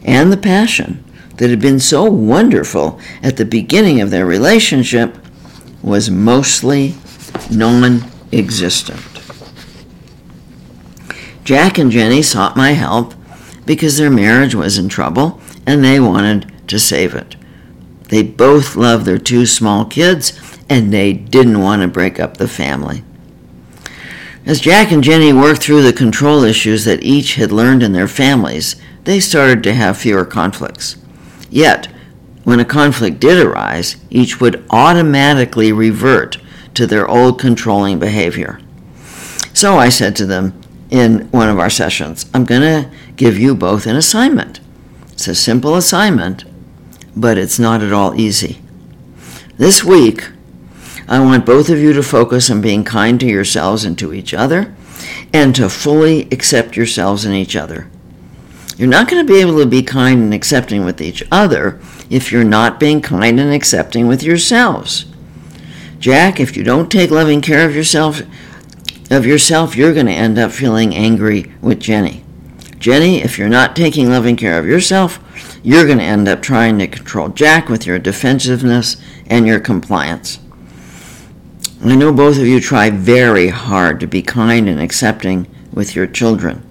and 0.03 0.31
the 0.31 0.38
passion 0.38 1.03
that 1.38 1.49
had 1.49 1.60
been 1.60 1.79
so 1.79 2.03
wonderful 2.03 2.99
at 3.23 3.38
the 3.38 3.45
beginning 3.45 3.99
of 3.99 4.12
their 4.12 4.25
relationship 4.25 5.17
was 5.81 6.09
mostly 6.09 6.95
non 7.51 8.03
existent. 8.31 9.01
Jack 11.43 11.77
and 11.77 11.91
Jenny 11.91 12.21
sought 12.21 12.57
my 12.57 12.71
help 12.71 13.13
because 13.65 13.97
their 13.97 14.09
marriage 14.09 14.53
was 14.53 14.77
in 14.77 14.89
trouble 14.89 15.39
and 15.65 15.83
they 15.83 15.99
wanted 15.99 16.51
to 16.67 16.79
save 16.79 17.15
it. 17.15 17.35
They 18.09 18.23
both 18.23 18.75
loved 18.75 19.05
their 19.05 19.17
two 19.17 19.45
small 19.45 19.85
kids 19.85 20.33
and 20.69 20.91
they 20.93 21.13
didn't 21.13 21.61
want 21.61 21.81
to 21.81 21.87
break 21.87 22.19
up 22.19 22.37
the 22.37 22.47
family. 22.47 23.03
As 24.45 24.61
Jack 24.61 24.91
and 24.91 25.03
Jenny 25.03 25.33
worked 25.33 25.61
through 25.61 25.81
the 25.81 25.91
control 25.93 26.43
issues 26.43 26.85
that 26.85 27.03
each 27.03 27.35
had 27.35 27.51
learned 27.51 27.83
in 27.83 27.91
their 27.91 28.07
families, 28.07 28.77
they 29.03 29.19
started 29.19 29.61
to 29.63 29.73
have 29.73 29.97
fewer 29.97 30.23
conflicts. 30.23 30.95
Yet, 31.49 31.89
when 32.47 32.62
a 32.62 32.65
conflict 32.65 33.19
did 33.19 33.45
arise, 33.45 33.97
each 34.10 34.39
would 34.39 34.63
automatically 34.69 35.73
revert 35.73 36.38
to 36.73 36.88
their 36.88 37.05
old 37.05 37.38
controlling 37.38 37.99
behavior. 37.99 38.57
So 39.51 39.77
I 39.77 39.89
said 39.89 40.15
to 40.15 40.25
them 40.25 40.57
in 40.89 41.29
one 41.31 41.49
of 41.49 41.60
our 41.60 41.69
sessions, 41.69 42.25
I'm 42.33 42.45
going 42.45 42.62
to 42.62 42.89
give 43.17 43.38
you 43.38 43.53
both 43.53 43.86
an 43.86 43.97
assignment. 43.97 44.62
It's 45.12 45.27
a 45.27 45.36
simple 45.36 45.75
assignment, 45.75 46.45
but 47.17 47.38
it's 47.38 47.60
not 47.60 47.83
at 47.83 47.91
all 47.91 48.17
easy. 48.17 48.62
This 49.57 49.83
week, 49.83 50.29
I 51.05 51.19
want 51.19 51.45
both 51.45 51.67
of 51.67 51.79
you 51.79 51.91
to 51.91 52.01
focus 52.01 52.49
on 52.49 52.62
being 52.62 52.86
kind 52.86 53.19
to 53.19 53.27
yourselves 53.27 53.83
and 53.83 53.99
to 53.99 54.13
each 54.13 54.33
other, 54.33 54.73
and 55.33 55.53
to 55.55 55.67
fully 55.67 56.29
accept 56.31 56.77
yourselves 56.77 57.25
and 57.25 57.36
each 57.36 57.57
other. 57.57 57.89
You're 58.77 58.88
not 58.88 59.10
going 59.10 59.25
to 59.25 59.33
be 59.33 59.41
able 59.41 59.57
to 59.57 59.65
be 59.65 59.83
kind 59.83 60.21
and 60.21 60.33
accepting 60.33 60.86
with 60.86 61.01
each 61.01 61.23
other 61.29 61.81
if 62.10 62.32
you're 62.32 62.43
not 62.43 62.80
being 62.80 63.02
kind 63.02 63.39
and 63.39 63.54
accepting 63.54 64.08
with 64.08 64.24
yourselves. 64.24 65.06
Jack, 66.00 66.39
if 66.39 66.56
you 66.56 66.63
don't 66.63 66.91
take 66.91 67.12
loving 67.12 67.41
care 67.41 67.67
of 67.67 67.76
yourself, 67.76 68.22
of 69.10 69.26
yourself, 69.26 69.76
you're 69.76 69.93
going 69.93 70.06
to 70.06 70.12
end 70.12 70.38
up 70.38 70.52
feeling 70.52 70.93
angry 70.93 71.52
with 71.62 71.80
Jenny. 71.80 72.24
Jenny, 72.78 73.22
if 73.24 73.39
you're 73.39 73.50
not 73.50 73.76
taking 73.76 74.10
loving 74.10 74.36
care 74.36 74.60
of 74.60 74.67
yourself, 74.67 75.20
you're 75.63 75.86
going 75.86 75.98
to 75.98 76.04
end 76.04 76.28
up 76.28 76.41
trying 76.41 76.78
to 76.80 76.88
control 76.88 77.30
Jack 77.30 77.70
with 77.70 77.86
your 77.86 78.00
defensiveness 78.00 78.98
and 79.26 79.48
your 79.48 79.60
compliance. 79.60 80.39
I 81.84 81.96
know 81.96 82.12
both 82.12 82.38
of 82.38 82.46
you 82.46 82.60
try 82.60 82.89
very 82.89 83.50
hard 83.50 84.00
to 84.00 84.08
be 84.08 84.22
kind 84.22 84.67
and 84.70 84.80
accepting 84.80 85.48
with 85.72 85.96
your 85.96 86.08
children. 86.08 86.66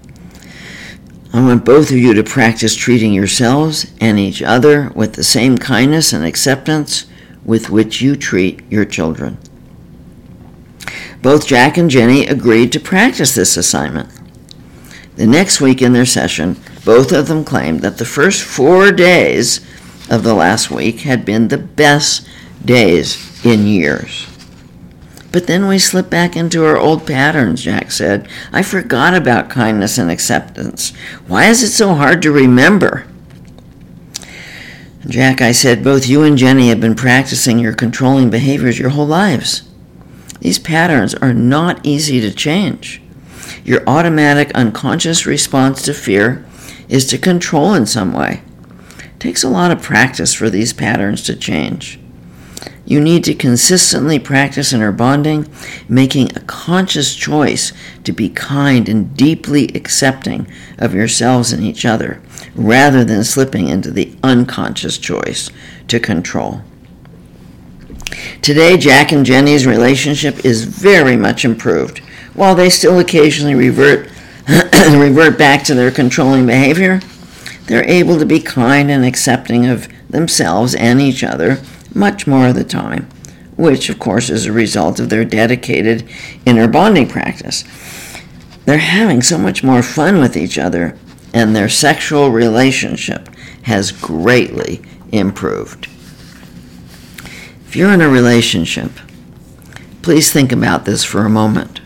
I 1.33 1.41
want 1.41 1.65
both 1.65 1.91
of 1.91 1.97
you 1.97 2.13
to 2.13 2.23
practice 2.23 2.75
treating 2.75 3.13
yourselves 3.13 3.91
and 3.99 4.17
each 4.17 4.41
other 4.41 4.91
with 4.95 5.13
the 5.13 5.23
same 5.23 5.57
kindness 5.57 6.13
and 6.13 6.23
acceptance 6.23 7.05
with 7.43 7.69
which 7.69 8.01
you 8.01 8.15
treat 8.15 8.61
your 8.71 8.85
children. 8.85 9.37
Both 11.21 11.47
Jack 11.47 11.77
and 11.77 11.89
Jenny 11.89 12.25
agreed 12.25 12.71
to 12.71 12.79
practice 12.79 13.35
this 13.35 13.57
assignment. 13.57 14.09
The 15.15 15.27
next 15.27 15.59
week 15.59 15.81
in 15.81 15.93
their 15.93 16.05
session, 16.05 16.57
both 16.85 17.11
of 17.11 17.27
them 17.27 17.43
claimed 17.43 17.81
that 17.81 17.97
the 17.97 18.05
first 18.05 18.43
four 18.43 18.91
days 18.91 19.59
of 20.09 20.23
the 20.23 20.33
last 20.33 20.71
week 20.71 21.01
had 21.01 21.25
been 21.25 21.47
the 21.47 21.57
best 21.57 22.27
days 22.63 23.43
in 23.45 23.67
years. 23.67 24.27
But 25.31 25.47
then 25.47 25.67
we 25.67 25.77
slip 25.77 26.09
back 26.09 26.35
into 26.35 26.65
our 26.65 26.77
old 26.77 27.05
patterns, 27.05 27.63
Jack 27.63 27.91
said. 27.91 28.27
I 28.51 28.63
forgot 28.63 29.13
about 29.13 29.49
kindness 29.49 29.97
and 29.97 30.09
acceptance. 30.09 30.95
Why 31.27 31.45
is 31.45 31.61
it 31.63 31.69
so 31.69 31.95
hard 31.95 32.21
to 32.21 32.31
remember? 32.31 33.05
Jack, 35.07 35.41
I 35.41 35.51
said, 35.51 35.83
both 35.83 36.07
you 36.07 36.23
and 36.23 36.37
Jenny 36.37 36.69
have 36.69 36.81
been 36.81 36.95
practicing 36.95 37.59
your 37.59 37.73
controlling 37.73 38.29
behaviors 38.29 38.79
your 38.79 38.89
whole 38.89 39.05
lives. 39.07 39.63
These 40.39 40.59
patterns 40.59 41.15
are 41.15 41.33
not 41.33 41.85
easy 41.85 42.19
to 42.21 42.31
change. 42.31 43.01
Your 43.63 43.83
automatic 43.87 44.51
unconscious 44.53 45.25
response 45.25 45.81
to 45.83 45.93
fear 45.93 46.45
is 46.89 47.05
to 47.07 47.17
control 47.17 47.73
in 47.73 47.85
some 47.85 48.13
way. 48.13 48.41
It 48.99 49.19
takes 49.19 49.43
a 49.43 49.49
lot 49.49 49.71
of 49.71 49.81
practice 49.81 50.33
for 50.33 50.49
these 50.49 50.73
patterns 50.73 51.23
to 51.23 51.35
change. 51.35 51.99
You 52.87 53.01
need 53.01 53.25
to 53.25 53.33
consistently 53.33 54.17
practice 54.17 54.71
inner 54.71 54.93
bonding, 54.93 55.49
making 55.89 56.31
a 56.31 56.39
conscious 56.39 57.13
choice 57.13 57.73
to 58.05 58.13
be 58.13 58.29
kind 58.29 58.87
and 58.87 59.15
deeply 59.15 59.67
accepting 59.75 60.47
of 60.77 60.93
yourselves 60.93 61.51
and 61.51 61.61
each 61.61 61.83
other, 61.83 62.21
rather 62.55 63.03
than 63.03 63.25
slipping 63.25 63.67
into 63.67 63.91
the 63.91 64.15
unconscious 64.23 64.97
choice 64.97 65.49
to 65.89 65.99
control. 65.99 66.61
Today, 68.41 68.77
Jack 68.77 69.11
and 69.11 69.25
Jenny's 69.25 69.67
relationship 69.67 70.45
is 70.45 70.63
very 70.63 71.17
much 71.17 71.43
improved. 71.43 71.99
While 72.35 72.55
they 72.55 72.69
still 72.69 72.99
occasionally 72.99 73.53
revert, 73.53 74.09
revert 74.47 75.37
back 75.37 75.63
to 75.65 75.73
their 75.73 75.91
controlling 75.91 76.45
behavior, 76.45 77.01
they're 77.65 77.83
able 77.83 78.17
to 78.17 78.25
be 78.25 78.39
kind 78.39 78.89
and 78.89 79.03
accepting 79.03 79.65
of 79.65 79.89
themselves 80.09 80.73
and 80.73 81.01
each 81.01 81.21
other 81.21 81.59
much 81.97 82.27
more 82.27 82.47
of 82.47 82.55
the 82.55 82.63
time, 82.63 83.09
which, 83.57 83.89
of 83.89 83.99
course, 83.99 84.29
is 84.29 84.45
a 84.45 84.51
result 84.51 84.99
of 84.99 85.09
their 85.09 85.25
dedicated 85.25 86.07
inner 86.45 86.67
bonding 86.67 87.07
practice. 87.07 87.63
They're 88.65 88.77
having 88.77 89.21
so 89.21 89.37
much 89.37 89.63
more 89.63 89.81
fun 89.81 90.19
with 90.19 90.37
each 90.37 90.57
other, 90.57 90.97
and 91.33 91.55
their 91.55 91.69
sexual 91.69 92.29
relationship 92.29 93.29
has 93.63 93.91
greatly 93.91 94.81
improved. 95.11 95.87
If 97.67 97.75
you're 97.75 97.93
in 97.93 98.01
a 98.01 98.09
relationship, 98.09 98.91
please 100.01 100.31
think 100.31 100.51
about 100.51 100.85
this 100.85 101.03
for 101.03 101.25
a 101.25 101.29
moment. 101.29 101.79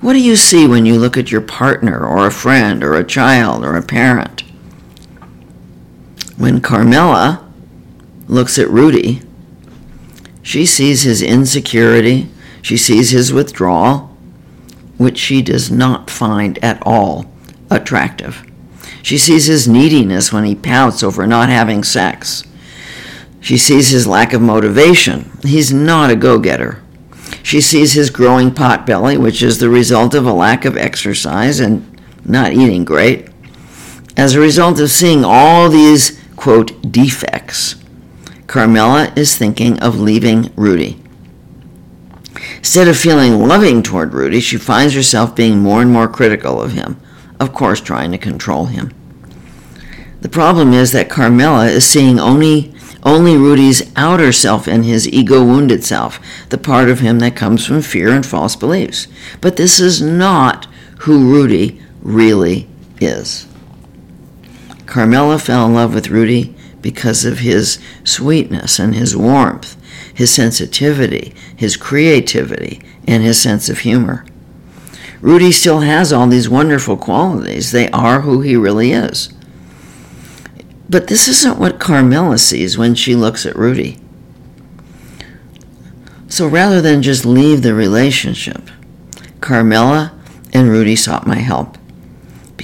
What 0.00 0.12
do 0.12 0.20
you 0.20 0.36
see 0.36 0.66
when 0.66 0.84
you 0.84 0.98
look 0.98 1.16
at 1.16 1.32
your 1.32 1.40
partner 1.40 2.04
or 2.04 2.26
a 2.26 2.30
friend 2.30 2.84
or 2.84 2.94
a 2.94 3.04
child 3.04 3.64
or 3.64 3.76
a 3.76 3.82
parent? 3.82 4.42
When 6.36 6.60
Carmela 6.60 7.45
looks 8.28 8.58
at 8.58 8.70
Rudy, 8.70 9.22
she 10.42 10.64
sees 10.64 11.02
his 11.02 11.22
insecurity, 11.22 12.28
she 12.62 12.76
sees 12.76 13.10
his 13.10 13.32
withdrawal, 13.32 14.16
which 14.96 15.18
she 15.18 15.42
does 15.42 15.70
not 15.70 16.08
find 16.08 16.56
at 16.64 16.80
all 16.86 17.26
attractive. 17.70 18.44
She 19.02 19.18
sees 19.18 19.46
his 19.46 19.68
neediness 19.68 20.32
when 20.32 20.44
he 20.44 20.54
pouts 20.54 21.02
over 21.02 21.26
not 21.26 21.48
having 21.48 21.84
sex. 21.84 22.44
She 23.40 23.58
sees 23.58 23.90
his 23.90 24.06
lack 24.06 24.32
of 24.32 24.40
motivation. 24.40 25.30
He's 25.42 25.72
not 25.72 26.10
a 26.10 26.16
go 26.16 26.38
getter. 26.38 26.82
She 27.42 27.60
sees 27.60 27.92
his 27.92 28.10
growing 28.10 28.52
pot 28.52 28.86
belly, 28.86 29.16
which 29.16 29.42
is 29.42 29.58
the 29.58 29.68
result 29.68 30.14
of 30.14 30.26
a 30.26 30.32
lack 30.32 30.64
of 30.64 30.76
exercise 30.76 31.60
and 31.60 32.00
not 32.24 32.52
eating 32.52 32.84
great. 32.84 33.28
As 34.16 34.34
a 34.34 34.40
result 34.40 34.80
of 34.80 34.90
seeing 34.90 35.24
all 35.24 35.68
these, 35.68 36.20
quote, 36.34 36.90
defects, 36.90 37.76
Carmela 38.46 39.12
is 39.16 39.36
thinking 39.36 39.78
of 39.80 40.00
leaving 40.00 40.52
Rudy. 40.56 41.02
Instead 42.58 42.88
of 42.88 42.96
feeling 42.96 43.46
loving 43.46 43.82
toward 43.82 44.12
Rudy, 44.12 44.40
she 44.40 44.56
finds 44.56 44.94
herself 44.94 45.34
being 45.34 45.58
more 45.58 45.82
and 45.82 45.92
more 45.92 46.08
critical 46.08 46.60
of 46.60 46.72
him, 46.72 47.00
of 47.40 47.52
course, 47.52 47.80
trying 47.80 48.12
to 48.12 48.18
control 48.18 48.66
him. 48.66 48.92
The 50.20 50.28
problem 50.28 50.72
is 50.72 50.92
that 50.92 51.08
Carmela 51.08 51.66
is 51.66 51.86
seeing 51.86 52.18
only 52.18 52.74
only 53.04 53.36
Rudy's 53.36 53.92
outer 53.94 54.32
self 54.32 54.66
and 54.66 54.84
his 54.84 55.08
ego 55.08 55.44
wounded 55.44 55.84
self, 55.84 56.18
the 56.48 56.58
part 56.58 56.88
of 56.88 56.98
him 56.98 57.20
that 57.20 57.36
comes 57.36 57.64
from 57.64 57.80
fear 57.80 58.08
and 58.08 58.26
false 58.26 58.56
beliefs. 58.56 59.06
But 59.40 59.56
this 59.56 59.78
is 59.78 60.02
not 60.02 60.66
who 61.00 61.30
Rudy 61.32 61.80
really 62.02 62.68
is. 63.00 63.46
Carmela 64.86 65.38
fell 65.38 65.66
in 65.66 65.74
love 65.74 65.94
with 65.94 66.08
Rudy 66.08 66.55
because 66.86 67.24
of 67.24 67.40
his 67.40 67.80
sweetness 68.04 68.78
and 68.78 68.94
his 68.94 69.16
warmth, 69.16 69.76
his 70.14 70.32
sensitivity, 70.32 71.34
his 71.56 71.76
creativity, 71.76 72.80
and 73.08 73.24
his 73.24 73.42
sense 73.42 73.68
of 73.68 73.80
humor. 73.80 74.24
Rudy 75.20 75.50
still 75.50 75.80
has 75.80 76.12
all 76.12 76.28
these 76.28 76.48
wonderful 76.48 76.96
qualities. 76.96 77.72
They 77.72 77.90
are 77.90 78.20
who 78.20 78.40
he 78.40 78.54
really 78.54 78.92
is. 78.92 79.34
But 80.88 81.08
this 81.08 81.26
isn't 81.26 81.58
what 81.58 81.80
Carmela 81.80 82.38
sees 82.38 82.78
when 82.78 82.94
she 82.94 83.16
looks 83.16 83.44
at 83.44 83.56
Rudy. 83.56 83.98
So 86.28 86.46
rather 86.46 86.80
than 86.80 87.02
just 87.02 87.26
leave 87.26 87.62
the 87.62 87.74
relationship, 87.74 88.62
Carmela 89.40 90.16
and 90.52 90.68
Rudy 90.68 90.94
sought 90.94 91.26
my 91.26 91.38
help. 91.38 91.78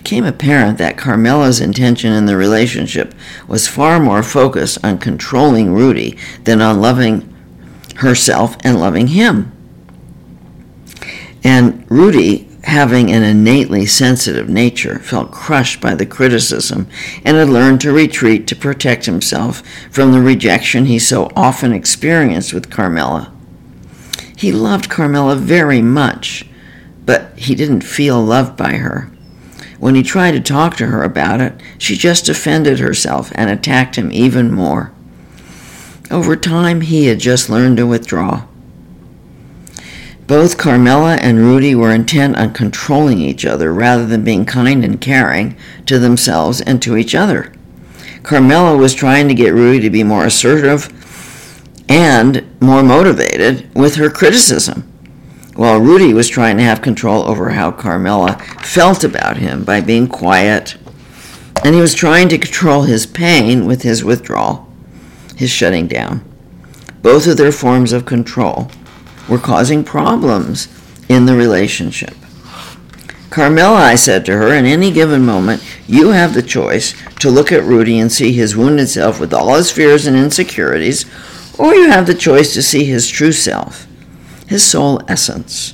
Became 0.02 0.24
apparent 0.24 0.78
that 0.78 0.96
Carmela's 0.96 1.60
intention 1.60 2.12
in 2.12 2.26
the 2.26 2.36
relationship 2.36 3.14
was 3.46 3.68
far 3.68 4.00
more 4.00 4.24
focused 4.24 4.84
on 4.84 4.98
controlling 4.98 5.72
Rudy 5.72 6.18
than 6.42 6.60
on 6.60 6.80
loving 6.80 7.32
herself 7.96 8.56
and 8.64 8.80
loving 8.80 9.08
him. 9.08 9.52
And 11.44 11.88
Rudy 11.88 12.48
having 12.64 13.10
an 13.10 13.22
innately 13.22 13.86
sensitive 13.86 14.48
nature, 14.48 14.98
felt 15.00 15.30
crushed 15.30 15.80
by 15.80 15.94
the 15.94 16.06
criticism 16.06 16.86
and 17.24 17.36
had 17.36 17.48
learned 17.48 17.80
to 17.80 17.92
retreat 17.92 18.46
to 18.46 18.56
protect 18.56 19.06
himself 19.06 19.62
from 19.90 20.12
the 20.12 20.20
rejection 20.20 20.86
he 20.86 20.98
so 20.98 21.30
often 21.34 21.72
experienced 21.72 22.52
with 22.52 22.70
Carmela. 22.70 23.32
He 24.36 24.52
loved 24.52 24.88
Carmela 24.88 25.36
very 25.36 25.82
much, 25.82 26.46
but 27.04 27.36
he 27.36 27.54
didn't 27.54 27.82
feel 27.82 28.22
loved 28.22 28.56
by 28.56 28.74
her. 28.74 29.11
When 29.82 29.96
he 29.96 30.04
tried 30.04 30.30
to 30.30 30.40
talk 30.40 30.76
to 30.76 30.86
her 30.86 31.02
about 31.02 31.40
it, 31.40 31.60
she 31.76 31.96
just 31.96 32.26
defended 32.26 32.78
herself 32.78 33.32
and 33.34 33.50
attacked 33.50 33.96
him 33.96 34.12
even 34.12 34.54
more. 34.54 34.92
Over 36.08 36.36
time, 36.36 36.82
he 36.82 37.06
had 37.06 37.18
just 37.18 37.50
learned 37.50 37.78
to 37.78 37.86
withdraw. 37.88 38.44
Both 40.28 40.56
Carmela 40.56 41.16
and 41.16 41.40
Rudy 41.40 41.74
were 41.74 41.90
intent 41.90 42.36
on 42.36 42.52
controlling 42.52 43.18
each 43.18 43.44
other 43.44 43.74
rather 43.74 44.06
than 44.06 44.22
being 44.22 44.44
kind 44.44 44.84
and 44.84 45.00
caring 45.00 45.56
to 45.86 45.98
themselves 45.98 46.60
and 46.60 46.80
to 46.80 46.96
each 46.96 47.16
other. 47.16 47.52
Carmela 48.22 48.76
was 48.76 48.94
trying 48.94 49.26
to 49.26 49.34
get 49.34 49.52
Rudy 49.52 49.80
to 49.80 49.90
be 49.90 50.04
more 50.04 50.26
assertive 50.26 50.92
and 51.88 52.46
more 52.60 52.84
motivated 52.84 53.68
with 53.74 53.96
her 53.96 54.10
criticism, 54.10 54.91
while 55.54 55.80
Rudy 55.80 56.14
was 56.14 56.28
trying 56.28 56.56
to 56.56 56.62
have 56.62 56.80
control 56.82 57.22
over 57.22 57.50
how 57.50 57.70
Carmela 57.70 58.38
felt 58.62 59.04
about 59.04 59.36
him 59.36 59.64
by 59.64 59.80
being 59.80 60.08
quiet, 60.08 60.76
and 61.64 61.74
he 61.74 61.80
was 61.80 61.94
trying 61.94 62.28
to 62.30 62.38
control 62.38 62.82
his 62.82 63.06
pain 63.06 63.66
with 63.66 63.82
his 63.82 64.02
withdrawal, 64.02 64.66
his 65.36 65.50
shutting 65.50 65.86
down. 65.86 66.24
Both 67.02 67.26
of 67.26 67.36
their 67.36 67.52
forms 67.52 67.92
of 67.92 68.06
control 68.06 68.70
were 69.28 69.38
causing 69.38 69.84
problems 69.84 70.68
in 71.08 71.26
the 71.26 71.36
relationship. 71.36 72.14
Carmela, 73.30 73.76
I 73.76 73.94
said 73.94 74.26
to 74.26 74.36
her, 74.36 74.52
in 74.52 74.66
any 74.66 74.90
given 74.90 75.24
moment, 75.24 75.64
you 75.86 76.10
have 76.10 76.34
the 76.34 76.42
choice 76.42 76.94
to 77.20 77.30
look 77.30 77.50
at 77.50 77.64
Rudy 77.64 77.98
and 77.98 78.12
see 78.12 78.32
his 78.32 78.56
wounded 78.56 78.88
self 78.88 79.18
with 79.18 79.32
all 79.32 79.54
his 79.54 79.70
fears 79.70 80.06
and 80.06 80.16
insecurities, 80.16 81.06
or 81.58 81.74
you 81.74 81.90
have 81.90 82.06
the 82.06 82.14
choice 82.14 82.52
to 82.54 82.62
see 82.62 82.84
his 82.84 83.08
true 83.08 83.32
self, 83.32 83.86
his 84.52 84.62
soul 84.62 85.00
essence. 85.08 85.72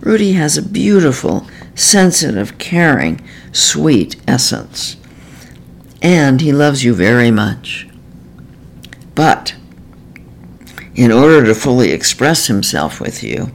Rudy 0.00 0.32
has 0.32 0.58
a 0.58 0.62
beautiful, 0.62 1.46
sensitive, 1.76 2.58
caring, 2.58 3.20
sweet 3.52 4.16
essence. 4.26 4.96
And 6.02 6.40
he 6.40 6.52
loves 6.52 6.82
you 6.82 6.94
very 6.94 7.30
much. 7.30 7.86
But 9.14 9.54
in 10.96 11.12
order 11.12 11.44
to 11.46 11.54
fully 11.54 11.92
express 11.92 12.48
himself 12.48 13.00
with 13.00 13.22
you, 13.22 13.52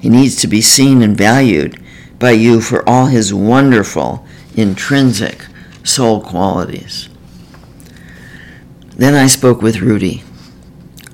he 0.00 0.08
needs 0.08 0.34
to 0.40 0.48
be 0.48 0.60
seen 0.60 1.00
and 1.00 1.16
valued 1.16 1.80
by 2.18 2.32
you 2.32 2.60
for 2.60 2.86
all 2.88 3.06
his 3.06 3.32
wonderful, 3.32 4.26
intrinsic 4.56 5.46
soul 5.84 6.20
qualities. 6.20 7.08
Then 8.96 9.14
I 9.14 9.28
spoke 9.28 9.62
with 9.62 9.80
Rudy. 9.80 10.24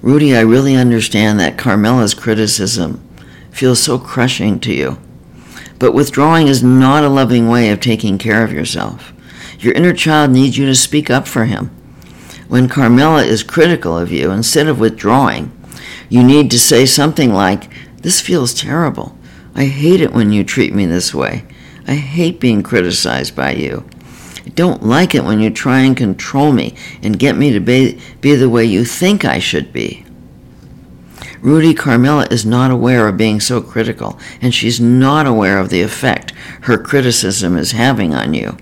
Rudy, 0.02 0.34
I 0.34 0.40
really 0.40 0.76
understand 0.76 1.38
that 1.40 1.58
Carmela's 1.58 2.14
criticism 2.14 3.06
feels 3.50 3.82
so 3.82 3.98
crushing 3.98 4.58
to 4.60 4.72
you. 4.72 4.98
But 5.78 5.92
withdrawing 5.92 6.48
is 6.48 6.62
not 6.62 7.04
a 7.04 7.08
loving 7.08 7.48
way 7.48 7.70
of 7.70 7.80
taking 7.80 8.16
care 8.16 8.42
of 8.42 8.52
yourself. 8.52 9.12
Your 9.58 9.74
inner 9.74 9.92
child 9.92 10.30
needs 10.30 10.56
you 10.56 10.64
to 10.66 10.74
speak 10.74 11.10
up 11.10 11.28
for 11.28 11.44
him. 11.44 11.68
When 12.48 12.68
Carmela 12.68 13.24
is 13.24 13.42
critical 13.42 13.96
of 13.96 14.10
you, 14.10 14.30
instead 14.30 14.68
of 14.68 14.80
withdrawing, 14.80 15.52
you 16.08 16.22
need 16.22 16.50
to 16.50 16.58
say 16.58 16.86
something 16.86 17.32
like, 17.32 17.70
This 17.98 18.20
feels 18.20 18.54
terrible. 18.54 19.16
I 19.54 19.66
hate 19.66 20.00
it 20.00 20.12
when 20.12 20.32
you 20.32 20.44
treat 20.44 20.72
me 20.72 20.86
this 20.86 21.14
way. 21.14 21.44
I 21.86 21.94
hate 21.94 22.40
being 22.40 22.62
criticized 22.62 23.36
by 23.36 23.52
you. 23.52 23.84
I 24.50 24.52
don't 24.52 24.82
like 24.82 25.14
it 25.14 25.22
when 25.22 25.38
you 25.38 25.48
try 25.48 25.82
and 25.82 25.96
control 25.96 26.50
me 26.50 26.74
and 27.04 27.20
get 27.20 27.36
me 27.36 27.52
to 27.52 27.60
be, 27.60 28.00
be 28.20 28.34
the 28.34 28.50
way 28.50 28.64
you 28.64 28.84
think 28.84 29.24
I 29.24 29.38
should 29.38 29.72
be. 29.72 30.04
Rudy 31.40 31.72
Carmela 31.72 32.26
is 32.32 32.44
not 32.44 32.72
aware 32.72 33.06
of 33.06 33.16
being 33.16 33.38
so 33.38 33.60
critical, 33.60 34.18
and 34.42 34.52
she's 34.52 34.80
not 34.80 35.24
aware 35.24 35.60
of 35.60 35.68
the 35.68 35.82
effect 35.82 36.32
her 36.62 36.76
criticism 36.76 37.56
is 37.56 37.70
having 37.70 38.12
on 38.12 38.34
you. 38.34 38.56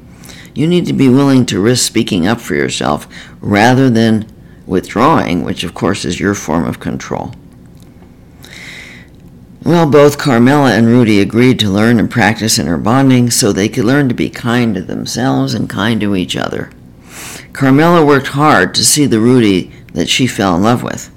You 0.54 0.66
need 0.66 0.84
to 0.88 0.92
be 0.92 1.08
willing 1.08 1.46
to 1.46 1.58
risk 1.58 1.86
speaking 1.86 2.26
up 2.26 2.38
for 2.38 2.54
yourself 2.54 3.08
rather 3.40 3.88
than 3.88 4.30
withdrawing, 4.66 5.42
which 5.42 5.64
of 5.64 5.72
course 5.72 6.04
is 6.04 6.20
your 6.20 6.34
form 6.34 6.66
of 6.66 6.80
control. 6.80 7.32
Well, 9.64 9.90
both 9.90 10.18
Carmela 10.18 10.72
and 10.72 10.86
Rudy 10.86 11.20
agreed 11.20 11.58
to 11.60 11.70
learn 11.70 11.98
and 11.98 12.10
practice 12.10 12.58
inner 12.58 12.78
bonding 12.78 13.30
so 13.30 13.52
they 13.52 13.68
could 13.68 13.84
learn 13.84 14.08
to 14.08 14.14
be 14.14 14.30
kind 14.30 14.74
to 14.74 14.82
themselves 14.82 15.52
and 15.52 15.68
kind 15.68 16.00
to 16.00 16.14
each 16.14 16.36
other. 16.36 16.70
Carmela 17.52 18.04
worked 18.04 18.28
hard 18.28 18.74
to 18.74 18.84
see 18.84 19.04
the 19.04 19.20
Rudy 19.20 19.72
that 19.94 20.08
she 20.08 20.26
fell 20.26 20.54
in 20.54 20.62
love 20.62 20.82
with. 20.82 21.10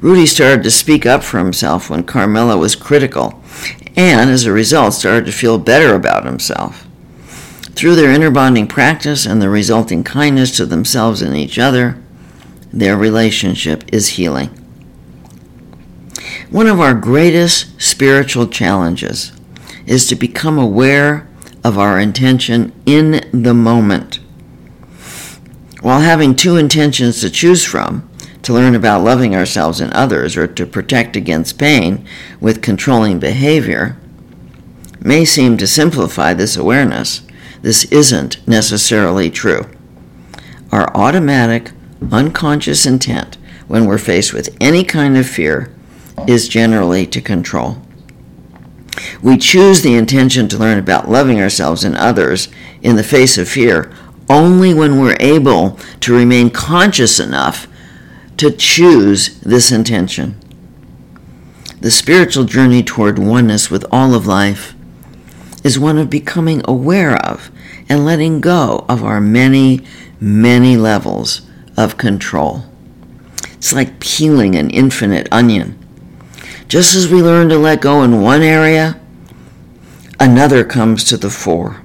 Rudy 0.00 0.26
started 0.26 0.62
to 0.62 0.70
speak 0.70 1.04
up 1.04 1.22
for 1.22 1.38
himself 1.38 1.90
when 1.90 2.04
Carmela 2.04 2.56
was 2.56 2.74
critical, 2.74 3.42
and 3.96 4.30
as 4.30 4.46
a 4.46 4.52
result, 4.52 4.94
started 4.94 5.26
to 5.26 5.32
feel 5.32 5.58
better 5.58 5.94
about 5.94 6.24
himself. 6.24 6.86
Through 7.74 7.96
their 7.96 8.10
inner 8.10 8.30
bonding 8.30 8.66
practice 8.66 9.26
and 9.26 9.42
the 9.42 9.50
resulting 9.50 10.04
kindness 10.04 10.56
to 10.56 10.66
themselves 10.66 11.20
and 11.20 11.36
each 11.36 11.58
other, 11.58 12.00
their 12.72 12.96
relationship 12.96 13.84
is 13.92 14.10
healing. 14.10 14.57
One 16.50 16.66
of 16.66 16.80
our 16.80 16.94
greatest 16.94 17.78
spiritual 17.78 18.46
challenges 18.46 19.32
is 19.84 20.06
to 20.06 20.16
become 20.16 20.58
aware 20.58 21.28
of 21.62 21.76
our 21.76 22.00
intention 22.00 22.72
in 22.86 23.28
the 23.32 23.52
moment. 23.52 24.18
While 25.82 26.00
having 26.00 26.34
two 26.34 26.56
intentions 26.56 27.20
to 27.20 27.28
choose 27.28 27.66
from, 27.66 28.08
to 28.42 28.54
learn 28.54 28.74
about 28.74 29.04
loving 29.04 29.36
ourselves 29.36 29.78
and 29.78 29.92
others 29.92 30.38
or 30.38 30.46
to 30.46 30.64
protect 30.64 31.16
against 31.16 31.58
pain 31.58 32.06
with 32.40 32.62
controlling 32.62 33.18
behavior, 33.18 33.98
may 35.00 35.26
seem 35.26 35.58
to 35.58 35.66
simplify 35.66 36.32
this 36.32 36.56
awareness, 36.56 37.26
this 37.60 37.84
isn't 37.92 38.48
necessarily 38.48 39.28
true. 39.28 39.66
Our 40.72 40.90
automatic, 40.96 41.72
unconscious 42.10 42.86
intent 42.86 43.36
when 43.66 43.84
we're 43.84 43.98
faced 43.98 44.32
with 44.32 44.56
any 44.62 44.82
kind 44.82 45.18
of 45.18 45.28
fear 45.28 45.74
is 46.26 46.48
generally 46.48 47.06
to 47.06 47.20
control. 47.20 47.78
We 49.22 49.36
choose 49.36 49.82
the 49.82 49.94
intention 49.94 50.48
to 50.48 50.58
learn 50.58 50.78
about 50.78 51.08
loving 51.08 51.40
ourselves 51.40 51.84
and 51.84 51.96
others 51.96 52.48
in 52.82 52.96
the 52.96 53.04
face 53.04 53.38
of 53.38 53.48
fear 53.48 53.92
only 54.28 54.74
when 54.74 54.98
we're 54.98 55.16
able 55.20 55.78
to 56.00 56.14
remain 56.14 56.50
conscious 56.50 57.18
enough 57.18 57.66
to 58.36 58.50
choose 58.50 59.38
this 59.40 59.72
intention. 59.72 60.38
The 61.80 61.90
spiritual 61.90 62.44
journey 62.44 62.82
toward 62.82 63.18
oneness 63.18 63.70
with 63.70 63.86
all 63.90 64.14
of 64.14 64.26
life 64.26 64.74
is 65.64 65.78
one 65.78 65.98
of 65.98 66.10
becoming 66.10 66.62
aware 66.66 67.16
of 67.16 67.50
and 67.88 68.04
letting 68.04 68.40
go 68.40 68.84
of 68.88 69.02
our 69.02 69.20
many, 69.20 69.80
many 70.20 70.76
levels 70.76 71.42
of 71.76 71.96
control. 71.96 72.64
It's 73.54 73.72
like 73.72 74.00
peeling 74.00 74.54
an 74.54 74.70
infinite 74.70 75.28
onion. 75.32 75.78
Just 76.68 76.94
as 76.94 77.08
we 77.08 77.22
learn 77.22 77.48
to 77.48 77.56
let 77.56 77.80
go 77.80 78.02
in 78.02 78.20
one 78.20 78.42
area, 78.42 79.00
another 80.20 80.64
comes 80.64 81.02
to 81.04 81.16
the 81.16 81.30
fore. 81.30 81.80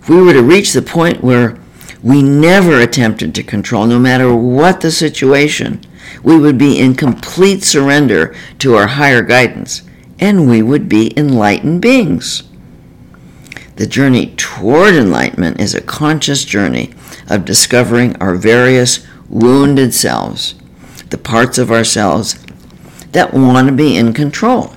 If 0.00 0.08
we 0.08 0.16
were 0.16 0.32
to 0.32 0.42
reach 0.42 0.72
the 0.72 0.80
point 0.80 1.22
where 1.22 1.58
we 2.02 2.22
never 2.22 2.80
attempted 2.80 3.34
to 3.34 3.42
control, 3.42 3.86
no 3.86 3.98
matter 3.98 4.34
what 4.34 4.80
the 4.80 4.90
situation, 4.90 5.82
we 6.22 6.38
would 6.38 6.56
be 6.56 6.78
in 6.78 6.94
complete 6.94 7.62
surrender 7.64 8.34
to 8.60 8.76
our 8.76 8.86
higher 8.86 9.20
guidance, 9.20 9.82
and 10.18 10.48
we 10.48 10.62
would 10.62 10.88
be 10.88 11.12
enlightened 11.18 11.82
beings. 11.82 12.44
The 13.76 13.86
journey 13.86 14.34
toward 14.36 14.94
enlightenment 14.94 15.60
is 15.60 15.74
a 15.74 15.82
conscious 15.82 16.46
journey 16.46 16.94
of 17.28 17.44
discovering 17.44 18.16
our 18.22 18.36
various 18.36 19.06
wounded 19.28 19.92
selves, 19.92 20.54
the 21.10 21.18
parts 21.18 21.58
of 21.58 21.70
ourselves 21.70 22.42
that 23.12 23.32
want 23.32 23.68
to 23.68 23.74
be 23.74 23.96
in 23.96 24.12
control. 24.12 24.74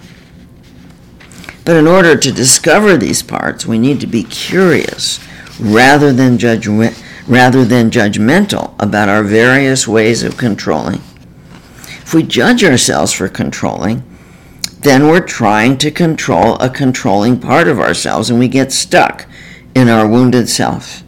But 1.65 1.75
in 1.75 1.87
order 1.87 2.15
to 2.15 2.31
discover 2.31 2.97
these 2.97 3.21
parts, 3.21 3.65
we 3.65 3.77
need 3.77 3.99
to 4.01 4.07
be 4.07 4.23
curious 4.23 5.19
rather 5.59 6.11
than, 6.11 6.37
judge, 6.37 6.67
rather 6.67 7.63
than 7.65 7.91
judgmental 7.91 8.73
about 8.79 9.09
our 9.09 9.23
various 9.23 9.87
ways 9.87 10.23
of 10.23 10.37
controlling. 10.37 11.01
If 11.85 12.13
we 12.13 12.23
judge 12.23 12.63
ourselves 12.63 13.13
for 13.13 13.29
controlling, 13.29 14.03
then 14.79 15.07
we're 15.07 15.19
trying 15.19 15.77
to 15.79 15.91
control 15.91 16.55
a 16.55 16.69
controlling 16.69 17.39
part 17.39 17.67
of 17.67 17.79
ourselves 17.79 18.29
and 18.29 18.39
we 18.39 18.47
get 18.47 18.71
stuck 18.71 19.27
in 19.75 19.89
our 19.89 20.07
wounded 20.07 20.49
self. 20.49 21.03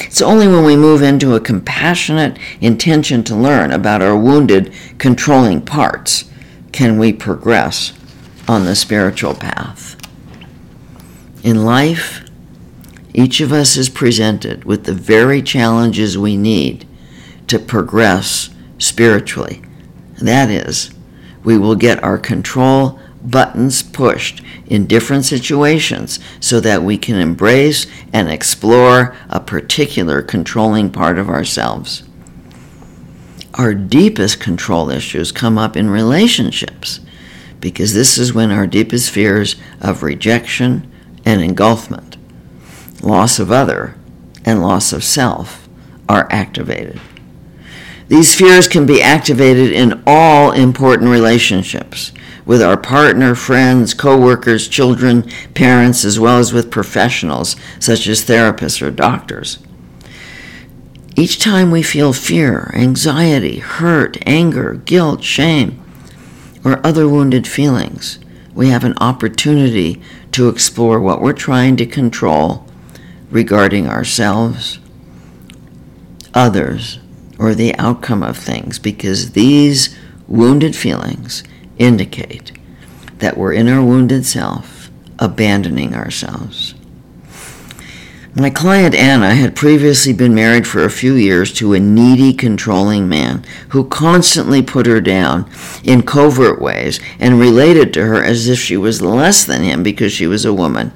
It's 0.00 0.20
only 0.20 0.48
when 0.48 0.64
we 0.64 0.76
move 0.76 1.00
into 1.00 1.34
a 1.34 1.40
compassionate 1.40 2.36
intention 2.60 3.24
to 3.24 3.34
learn 3.36 3.70
about 3.70 4.02
our 4.02 4.16
wounded, 4.16 4.74
controlling 4.98 5.62
parts 5.62 6.24
can 6.72 6.98
we 6.98 7.12
progress 7.12 7.92
on 8.48 8.64
the 8.64 8.74
spiritual 8.74 9.34
path. 9.34 9.96
In 11.42 11.64
life, 11.64 12.24
each 13.14 13.40
of 13.40 13.52
us 13.52 13.76
is 13.76 13.88
presented 13.88 14.64
with 14.64 14.84
the 14.84 14.94
very 14.94 15.42
challenges 15.42 16.16
we 16.16 16.36
need 16.36 16.86
to 17.46 17.58
progress 17.58 18.50
spiritually. 18.78 19.62
That 20.20 20.50
is, 20.50 20.92
we 21.44 21.58
will 21.58 21.74
get 21.74 22.02
our 22.02 22.18
control 22.18 22.98
buttons 23.22 23.82
pushed 23.82 24.42
in 24.66 24.86
different 24.86 25.24
situations 25.24 26.18
so 26.40 26.58
that 26.60 26.82
we 26.82 26.96
can 26.96 27.16
embrace 27.16 27.86
and 28.12 28.28
explore 28.30 29.14
a 29.28 29.38
particular 29.38 30.22
controlling 30.22 30.90
part 30.90 31.18
of 31.18 31.28
ourselves 31.28 32.02
our 33.54 33.74
deepest 33.74 34.40
control 34.40 34.90
issues 34.90 35.32
come 35.32 35.58
up 35.58 35.76
in 35.76 35.90
relationships 35.90 37.00
because 37.60 37.94
this 37.94 38.18
is 38.18 38.32
when 38.32 38.50
our 38.50 38.66
deepest 38.66 39.10
fears 39.10 39.56
of 39.80 40.02
rejection 40.02 40.90
and 41.24 41.40
engulfment, 41.40 42.16
loss 43.02 43.38
of 43.38 43.52
other, 43.52 43.94
and 44.44 44.60
loss 44.60 44.92
of 44.92 45.04
self 45.04 45.68
are 46.08 46.26
activated. 46.30 47.00
These 48.08 48.34
fears 48.34 48.68
can 48.68 48.84
be 48.84 49.00
activated 49.00 49.72
in 49.72 50.02
all 50.06 50.52
important 50.52 51.10
relationships 51.10 52.12
with 52.44 52.60
our 52.60 52.76
partner, 52.76 53.34
friends, 53.34 53.94
coworkers, 53.94 54.66
children, 54.68 55.22
parents, 55.54 56.04
as 56.04 56.18
well 56.18 56.38
as 56.38 56.52
with 56.52 56.70
professionals 56.70 57.56
such 57.78 58.06
as 58.08 58.24
therapists 58.24 58.82
or 58.82 58.90
doctors. 58.90 59.58
Each 61.14 61.38
time 61.38 61.70
we 61.70 61.82
feel 61.82 62.14
fear, 62.14 62.70
anxiety, 62.74 63.58
hurt, 63.58 64.16
anger, 64.26 64.74
guilt, 64.74 65.22
shame, 65.22 65.82
or 66.64 66.84
other 66.86 67.06
wounded 67.06 67.46
feelings, 67.46 68.18
we 68.54 68.68
have 68.68 68.84
an 68.84 68.94
opportunity 68.98 70.00
to 70.32 70.48
explore 70.48 70.98
what 71.00 71.20
we're 71.20 71.34
trying 71.34 71.76
to 71.76 71.86
control 71.86 72.66
regarding 73.30 73.86
ourselves, 73.86 74.78
others, 76.32 76.98
or 77.38 77.54
the 77.54 77.74
outcome 77.76 78.22
of 78.22 78.38
things, 78.38 78.78
because 78.78 79.32
these 79.32 79.94
wounded 80.28 80.74
feelings 80.74 81.42
indicate 81.78 82.52
that 83.18 83.36
we're 83.36 83.52
in 83.52 83.68
our 83.68 83.82
wounded 83.82 84.24
self, 84.24 84.90
abandoning 85.18 85.94
ourselves. 85.94 86.74
My 88.34 88.48
client 88.48 88.94
Anna 88.94 89.34
had 89.34 89.54
previously 89.54 90.14
been 90.14 90.34
married 90.34 90.66
for 90.66 90.82
a 90.82 90.90
few 90.90 91.14
years 91.14 91.52
to 91.54 91.74
a 91.74 91.80
needy, 91.80 92.32
controlling 92.32 93.06
man 93.06 93.44
who 93.70 93.84
constantly 93.84 94.62
put 94.62 94.86
her 94.86 95.02
down 95.02 95.50
in 95.84 96.02
covert 96.02 96.58
ways 96.60 96.98
and 97.18 97.38
related 97.38 97.92
to 97.92 98.06
her 98.06 98.24
as 98.24 98.48
if 98.48 98.58
she 98.58 98.76
was 98.78 99.02
less 99.02 99.44
than 99.44 99.62
him 99.62 99.82
because 99.82 100.12
she 100.12 100.26
was 100.26 100.46
a 100.46 100.54
woman. 100.54 100.92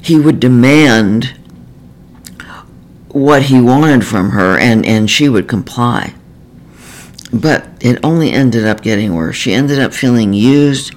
He 0.00 0.16
would 0.16 0.38
demand 0.38 1.34
what 3.08 3.44
he 3.44 3.60
wanted 3.60 4.06
from 4.06 4.30
her 4.30 4.56
and, 4.56 4.86
and 4.86 5.10
she 5.10 5.28
would 5.28 5.48
comply. 5.48 6.14
But 7.32 7.66
it 7.80 7.98
only 8.04 8.30
ended 8.30 8.64
up 8.64 8.80
getting 8.80 9.16
worse. 9.16 9.34
She 9.34 9.52
ended 9.52 9.80
up 9.80 9.92
feeling 9.92 10.32
used, 10.32 10.94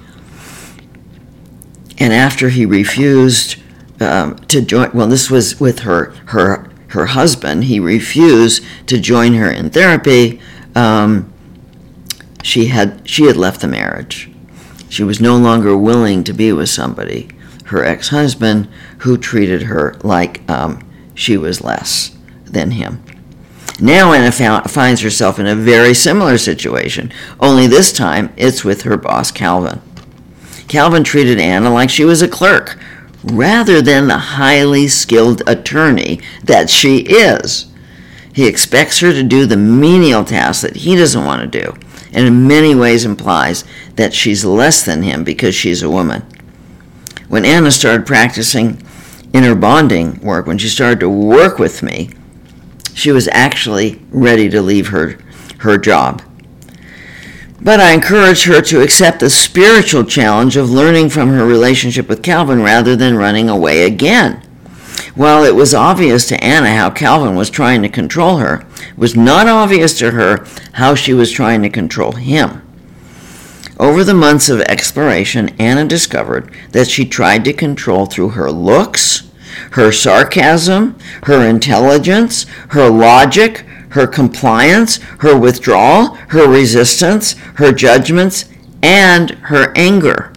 and 1.98 2.12
after 2.12 2.50
he 2.50 2.64
refused, 2.64 3.59
um, 4.00 4.36
to 4.48 4.60
join. 4.60 4.90
Well, 4.92 5.06
this 5.06 5.30
was 5.30 5.60
with 5.60 5.80
her 5.80 6.12
her 6.26 6.68
her 6.88 7.06
husband. 7.06 7.64
He 7.64 7.78
refused 7.78 8.64
to 8.86 8.98
join 8.98 9.34
her 9.34 9.50
in 9.50 9.70
therapy. 9.70 10.40
Um, 10.74 11.32
she 12.42 12.66
had 12.66 13.08
she 13.08 13.24
had 13.24 13.36
left 13.36 13.60
the 13.60 13.68
marriage. 13.68 14.30
She 14.88 15.04
was 15.04 15.20
no 15.20 15.36
longer 15.36 15.76
willing 15.76 16.24
to 16.24 16.32
be 16.32 16.52
with 16.52 16.68
somebody, 16.68 17.28
her 17.66 17.84
ex-husband, 17.84 18.68
who 18.98 19.16
treated 19.16 19.62
her 19.62 19.94
like 20.02 20.48
um, 20.50 20.82
she 21.14 21.36
was 21.36 21.62
less 21.62 22.16
than 22.44 22.72
him. 22.72 23.02
Now 23.80 24.12
Anna 24.12 24.32
found, 24.32 24.70
finds 24.70 25.00
herself 25.00 25.38
in 25.38 25.46
a 25.46 25.54
very 25.54 25.94
similar 25.94 26.38
situation, 26.38 27.12
only 27.38 27.66
this 27.66 27.92
time 27.92 28.32
it's 28.36 28.64
with 28.64 28.82
her 28.82 28.96
boss 28.96 29.30
Calvin. 29.30 29.80
Calvin 30.66 31.04
treated 31.04 31.38
Anna 31.38 31.72
like 31.72 31.88
she 31.88 32.04
was 32.04 32.20
a 32.20 32.28
clerk, 32.28 32.78
rather 33.24 33.82
than 33.82 34.08
the 34.08 34.18
highly 34.18 34.88
skilled 34.88 35.42
attorney 35.46 36.20
that 36.44 36.70
she 36.70 36.98
is. 36.98 37.66
He 38.32 38.46
expects 38.46 39.00
her 39.00 39.12
to 39.12 39.22
do 39.22 39.46
the 39.46 39.56
menial 39.56 40.24
tasks 40.24 40.62
that 40.62 40.76
he 40.76 40.96
doesn't 40.96 41.24
want 41.24 41.42
to 41.42 41.60
do, 41.60 41.74
and 42.12 42.26
in 42.26 42.46
many 42.46 42.74
ways 42.74 43.04
implies 43.04 43.64
that 43.96 44.14
she's 44.14 44.44
less 44.44 44.84
than 44.84 45.02
him 45.02 45.24
because 45.24 45.54
she's 45.54 45.82
a 45.82 45.90
woman. 45.90 46.22
When 47.28 47.44
Anna 47.44 47.70
started 47.70 48.06
practicing 48.06 48.82
inner 49.32 49.54
bonding 49.54 50.20
work, 50.20 50.46
when 50.46 50.58
she 50.58 50.68
started 50.68 51.00
to 51.00 51.08
work 51.08 51.58
with 51.58 51.82
me, 51.82 52.10
she 52.94 53.12
was 53.12 53.28
actually 53.28 54.00
ready 54.10 54.48
to 54.48 54.62
leave 54.62 54.88
her, 54.88 55.18
her 55.58 55.78
job. 55.78 56.22
But 57.62 57.78
I 57.78 57.92
encourage 57.92 58.44
her 58.44 58.62
to 58.62 58.80
accept 58.80 59.20
the 59.20 59.28
spiritual 59.28 60.04
challenge 60.04 60.56
of 60.56 60.70
learning 60.70 61.10
from 61.10 61.28
her 61.28 61.44
relationship 61.44 62.08
with 62.08 62.22
Calvin 62.22 62.62
rather 62.62 62.96
than 62.96 63.16
running 63.16 63.50
away 63.50 63.84
again. 63.84 64.42
While 65.14 65.44
it 65.44 65.54
was 65.54 65.74
obvious 65.74 66.26
to 66.28 66.42
Anna 66.42 66.74
how 66.74 66.88
Calvin 66.88 67.36
was 67.36 67.50
trying 67.50 67.82
to 67.82 67.88
control 67.88 68.38
her, 68.38 68.64
it 68.78 68.96
was 68.96 69.14
not 69.14 69.46
obvious 69.46 69.98
to 69.98 70.12
her 70.12 70.46
how 70.72 70.94
she 70.94 71.12
was 71.12 71.30
trying 71.30 71.60
to 71.62 71.68
control 71.68 72.12
him. 72.12 72.62
Over 73.78 74.04
the 74.04 74.14
months 74.14 74.48
of 74.48 74.60
exploration, 74.62 75.50
Anna 75.58 75.84
discovered 75.84 76.50
that 76.72 76.88
she 76.88 77.04
tried 77.04 77.44
to 77.44 77.52
control 77.52 78.06
through 78.06 78.30
her 78.30 78.50
looks, 78.50 79.30
her 79.72 79.92
sarcasm, 79.92 80.98
her 81.24 81.46
intelligence, 81.46 82.46
her 82.68 82.88
logic, 82.88 83.64
her 83.90 84.06
compliance, 84.06 84.96
her 85.18 85.38
withdrawal, 85.38 86.14
her 86.28 86.48
resistance, 86.48 87.32
her 87.54 87.72
judgments, 87.72 88.46
and 88.82 89.30
her 89.30 89.72
anger. 89.76 90.32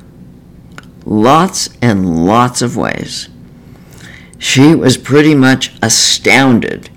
Lots 1.06 1.70
and 1.82 2.26
lots 2.26 2.62
of 2.62 2.78
ways. 2.78 3.30
She 4.38 4.76
was 4.76 4.98
pretty 4.98 5.36
much 5.36 5.74
astounded 5.82 6.90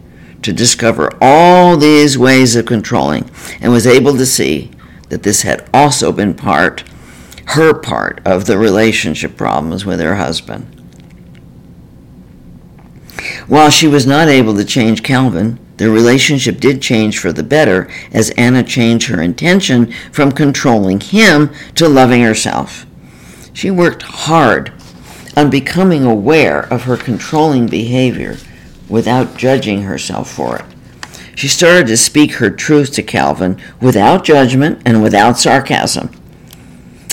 to 0.43 0.53
discover 0.53 1.11
all 1.21 1.77
these 1.77 2.19
ways 2.19 2.57
of 2.57 2.67
controlling 2.67 3.31
and 3.61 3.73
was 3.73 3.87
able 3.87 4.17
to 4.17 4.27
see 4.27 4.71
that 5.09 5.23
this 5.23 5.43
had 5.43 5.69
also 5.73 6.13
been 6.13 6.35
part, 6.35 6.85
her 7.47 7.75
part, 7.75 8.21
of 8.25 8.47
the 8.47 8.59
relationship 8.59 9.37
problems 9.37 9.85
with 9.85 10.01
her 10.01 10.17
husband. 10.17 10.73
While 13.47 13.71
she 13.71 13.87
was 13.87 14.07
not 14.07 14.29
able 14.29 14.55
to 14.57 14.65
change 14.65 15.03
Calvin, 15.03 15.59
the 15.77 15.91
relationship 15.91 16.59
did 16.59 16.81
change 16.81 17.19
for 17.19 17.33
the 17.33 17.43
better 17.43 17.89
as 18.13 18.31
Anna 18.31 18.63
changed 18.63 19.09
her 19.09 19.21
intention 19.21 19.93
from 20.11 20.33
controlling 20.33 21.01
him 21.01 21.51
to 21.75 21.89
loving 21.89 22.23
herself. 22.23 22.87
She 23.53 23.71
worked 23.71 24.03
hard 24.03 24.73
on 25.37 25.51
becoming 25.51 26.05
aware 26.05 26.61
of 26.73 26.85
her 26.85 26.97
controlling 26.97 27.67
behavior 27.67 28.39
without 28.89 29.37
judging 29.37 29.83
herself 29.83 30.31
for 30.31 30.57
it. 30.57 30.65
She 31.35 31.49
started 31.49 31.87
to 31.89 31.99
speak 31.99 32.35
her 32.35 32.49
truth 32.49 32.93
to 32.93 33.03
Calvin 33.03 33.61
without 33.81 34.25
judgment 34.25 34.81
and 34.87 35.03
without 35.03 35.39
sarcasm. 35.39 36.11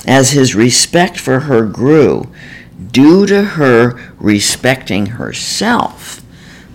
As 0.07 0.31
his 0.31 0.55
respect 0.55 1.19
for 1.19 1.41
her 1.41 1.65
grew, 1.65 2.31
due 2.91 3.25
to 3.25 3.43
her 3.43 3.99
respecting 4.17 5.07
herself, 5.07 6.22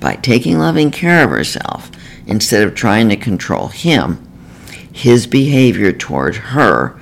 by 0.00 0.14
taking 0.16 0.58
loving 0.58 0.90
care 0.90 1.24
of 1.24 1.30
herself 1.30 1.90
instead 2.26 2.62
of 2.62 2.74
trying 2.74 3.08
to 3.08 3.16
control 3.16 3.68
him, 3.68 4.24
his 4.92 5.26
behavior 5.26 5.92
toward 5.92 6.36
her 6.36 6.98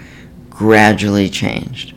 gradually 0.51 1.29
changed. 1.29 1.95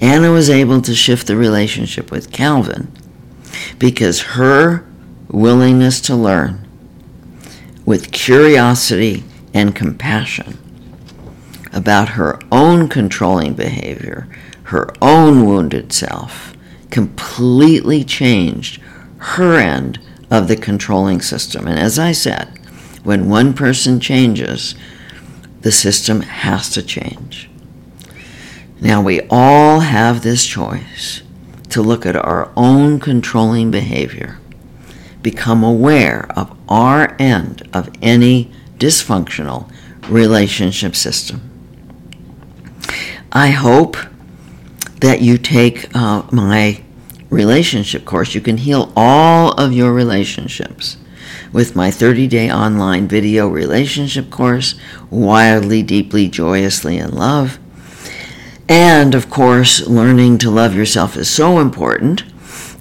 Anna 0.00 0.30
was 0.30 0.48
able 0.48 0.80
to 0.82 0.94
shift 0.94 1.26
the 1.26 1.36
relationship 1.36 2.10
with 2.10 2.32
Calvin 2.32 2.90
because 3.78 4.22
her 4.22 4.86
willingness 5.28 6.00
to 6.02 6.14
learn 6.14 6.66
with 7.84 8.12
curiosity 8.12 9.24
and 9.52 9.74
compassion 9.74 10.56
about 11.72 12.10
her 12.10 12.38
own 12.50 12.88
controlling 12.88 13.54
behavior, 13.54 14.28
her 14.64 14.92
own 15.02 15.44
wounded 15.46 15.92
self, 15.92 16.54
completely 16.90 18.04
changed 18.04 18.79
her 19.20 19.58
end 19.58 20.00
of 20.30 20.48
the 20.48 20.56
controlling 20.56 21.20
system. 21.20 21.66
And 21.66 21.78
as 21.78 21.98
I 21.98 22.12
said, 22.12 22.58
when 23.02 23.28
one 23.28 23.54
person 23.54 24.00
changes, 24.00 24.74
the 25.60 25.72
system 25.72 26.22
has 26.22 26.70
to 26.70 26.82
change. 26.82 27.50
Now, 28.80 29.02
we 29.02 29.20
all 29.28 29.80
have 29.80 30.22
this 30.22 30.46
choice 30.46 31.22
to 31.68 31.82
look 31.82 32.06
at 32.06 32.16
our 32.16 32.50
own 32.56 32.98
controlling 32.98 33.70
behavior, 33.70 34.38
become 35.22 35.62
aware 35.62 36.26
of 36.34 36.56
our 36.68 37.14
end 37.18 37.68
of 37.74 37.90
any 38.00 38.50
dysfunctional 38.78 39.70
relationship 40.08 40.96
system. 40.96 41.42
I 43.32 43.50
hope 43.50 43.96
that 45.00 45.20
you 45.20 45.38
take 45.38 45.94
uh, 45.94 46.22
my 46.32 46.82
relationship 47.30 48.04
course, 48.04 48.34
you 48.34 48.40
can 48.40 48.58
heal 48.58 48.92
all 48.96 49.52
of 49.52 49.72
your 49.72 49.92
relationships 49.92 50.96
with 51.52 51.74
my 51.74 51.90
30 51.90 52.26
day 52.26 52.50
online 52.50 53.08
video 53.08 53.48
relationship 53.48 54.30
course, 54.30 54.74
Wildly, 55.10 55.82
Deeply, 55.82 56.28
Joyously 56.28 56.98
in 56.98 57.12
Love. 57.12 57.58
And 58.68 59.14
of 59.14 59.30
course, 59.30 59.86
learning 59.86 60.38
to 60.38 60.50
love 60.50 60.74
yourself 60.74 61.16
is 61.16 61.28
so 61.28 61.58
important. 61.58 62.24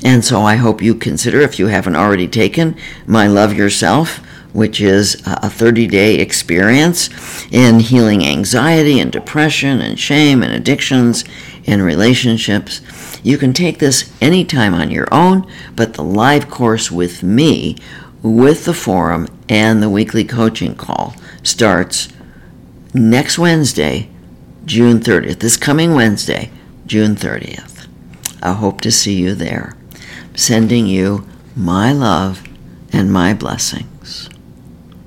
And 0.03 0.23
so 0.23 0.41
I 0.41 0.55
hope 0.55 0.81
you 0.81 0.95
consider, 0.95 1.41
if 1.41 1.59
you 1.59 1.67
haven't 1.67 1.95
already 1.95 2.27
taken 2.27 2.77
my 3.05 3.27
Love 3.27 3.53
Yourself, 3.53 4.19
which 4.53 4.81
is 4.81 5.21
a 5.25 5.49
30 5.49 5.87
day 5.87 6.15
experience 6.15 7.09
in 7.51 7.79
healing 7.79 8.25
anxiety 8.25 8.99
and 8.99 9.11
depression 9.11 9.81
and 9.81 9.99
shame 9.99 10.41
and 10.41 10.53
addictions 10.53 11.23
in 11.65 11.81
relationships. 11.81 12.81
You 13.23 13.37
can 13.37 13.53
take 13.53 13.79
this 13.79 14.11
anytime 14.21 14.73
on 14.73 14.91
your 14.91 15.07
own, 15.11 15.45
but 15.75 15.93
the 15.93 16.03
live 16.03 16.49
course 16.49 16.91
with 16.91 17.23
me, 17.23 17.75
with 18.21 18.65
the 18.65 18.73
forum 18.73 19.27
and 19.47 19.81
the 19.81 19.89
weekly 19.89 20.23
coaching 20.23 20.75
call 20.75 21.15
starts 21.43 22.09
next 22.93 23.37
Wednesday, 23.37 24.09
June 24.65 24.99
30th. 24.99 25.39
This 25.39 25.57
coming 25.57 25.93
Wednesday, 25.93 26.51
June 26.85 27.15
30th. 27.15 27.87
I 28.41 28.53
hope 28.53 28.81
to 28.81 28.91
see 28.91 29.15
you 29.15 29.35
there. 29.35 29.75
Sending 30.35 30.87
you 30.87 31.27
my 31.55 31.91
love 31.91 32.43
and 32.93 33.11
my 33.11 33.33
blessing. 33.33 33.87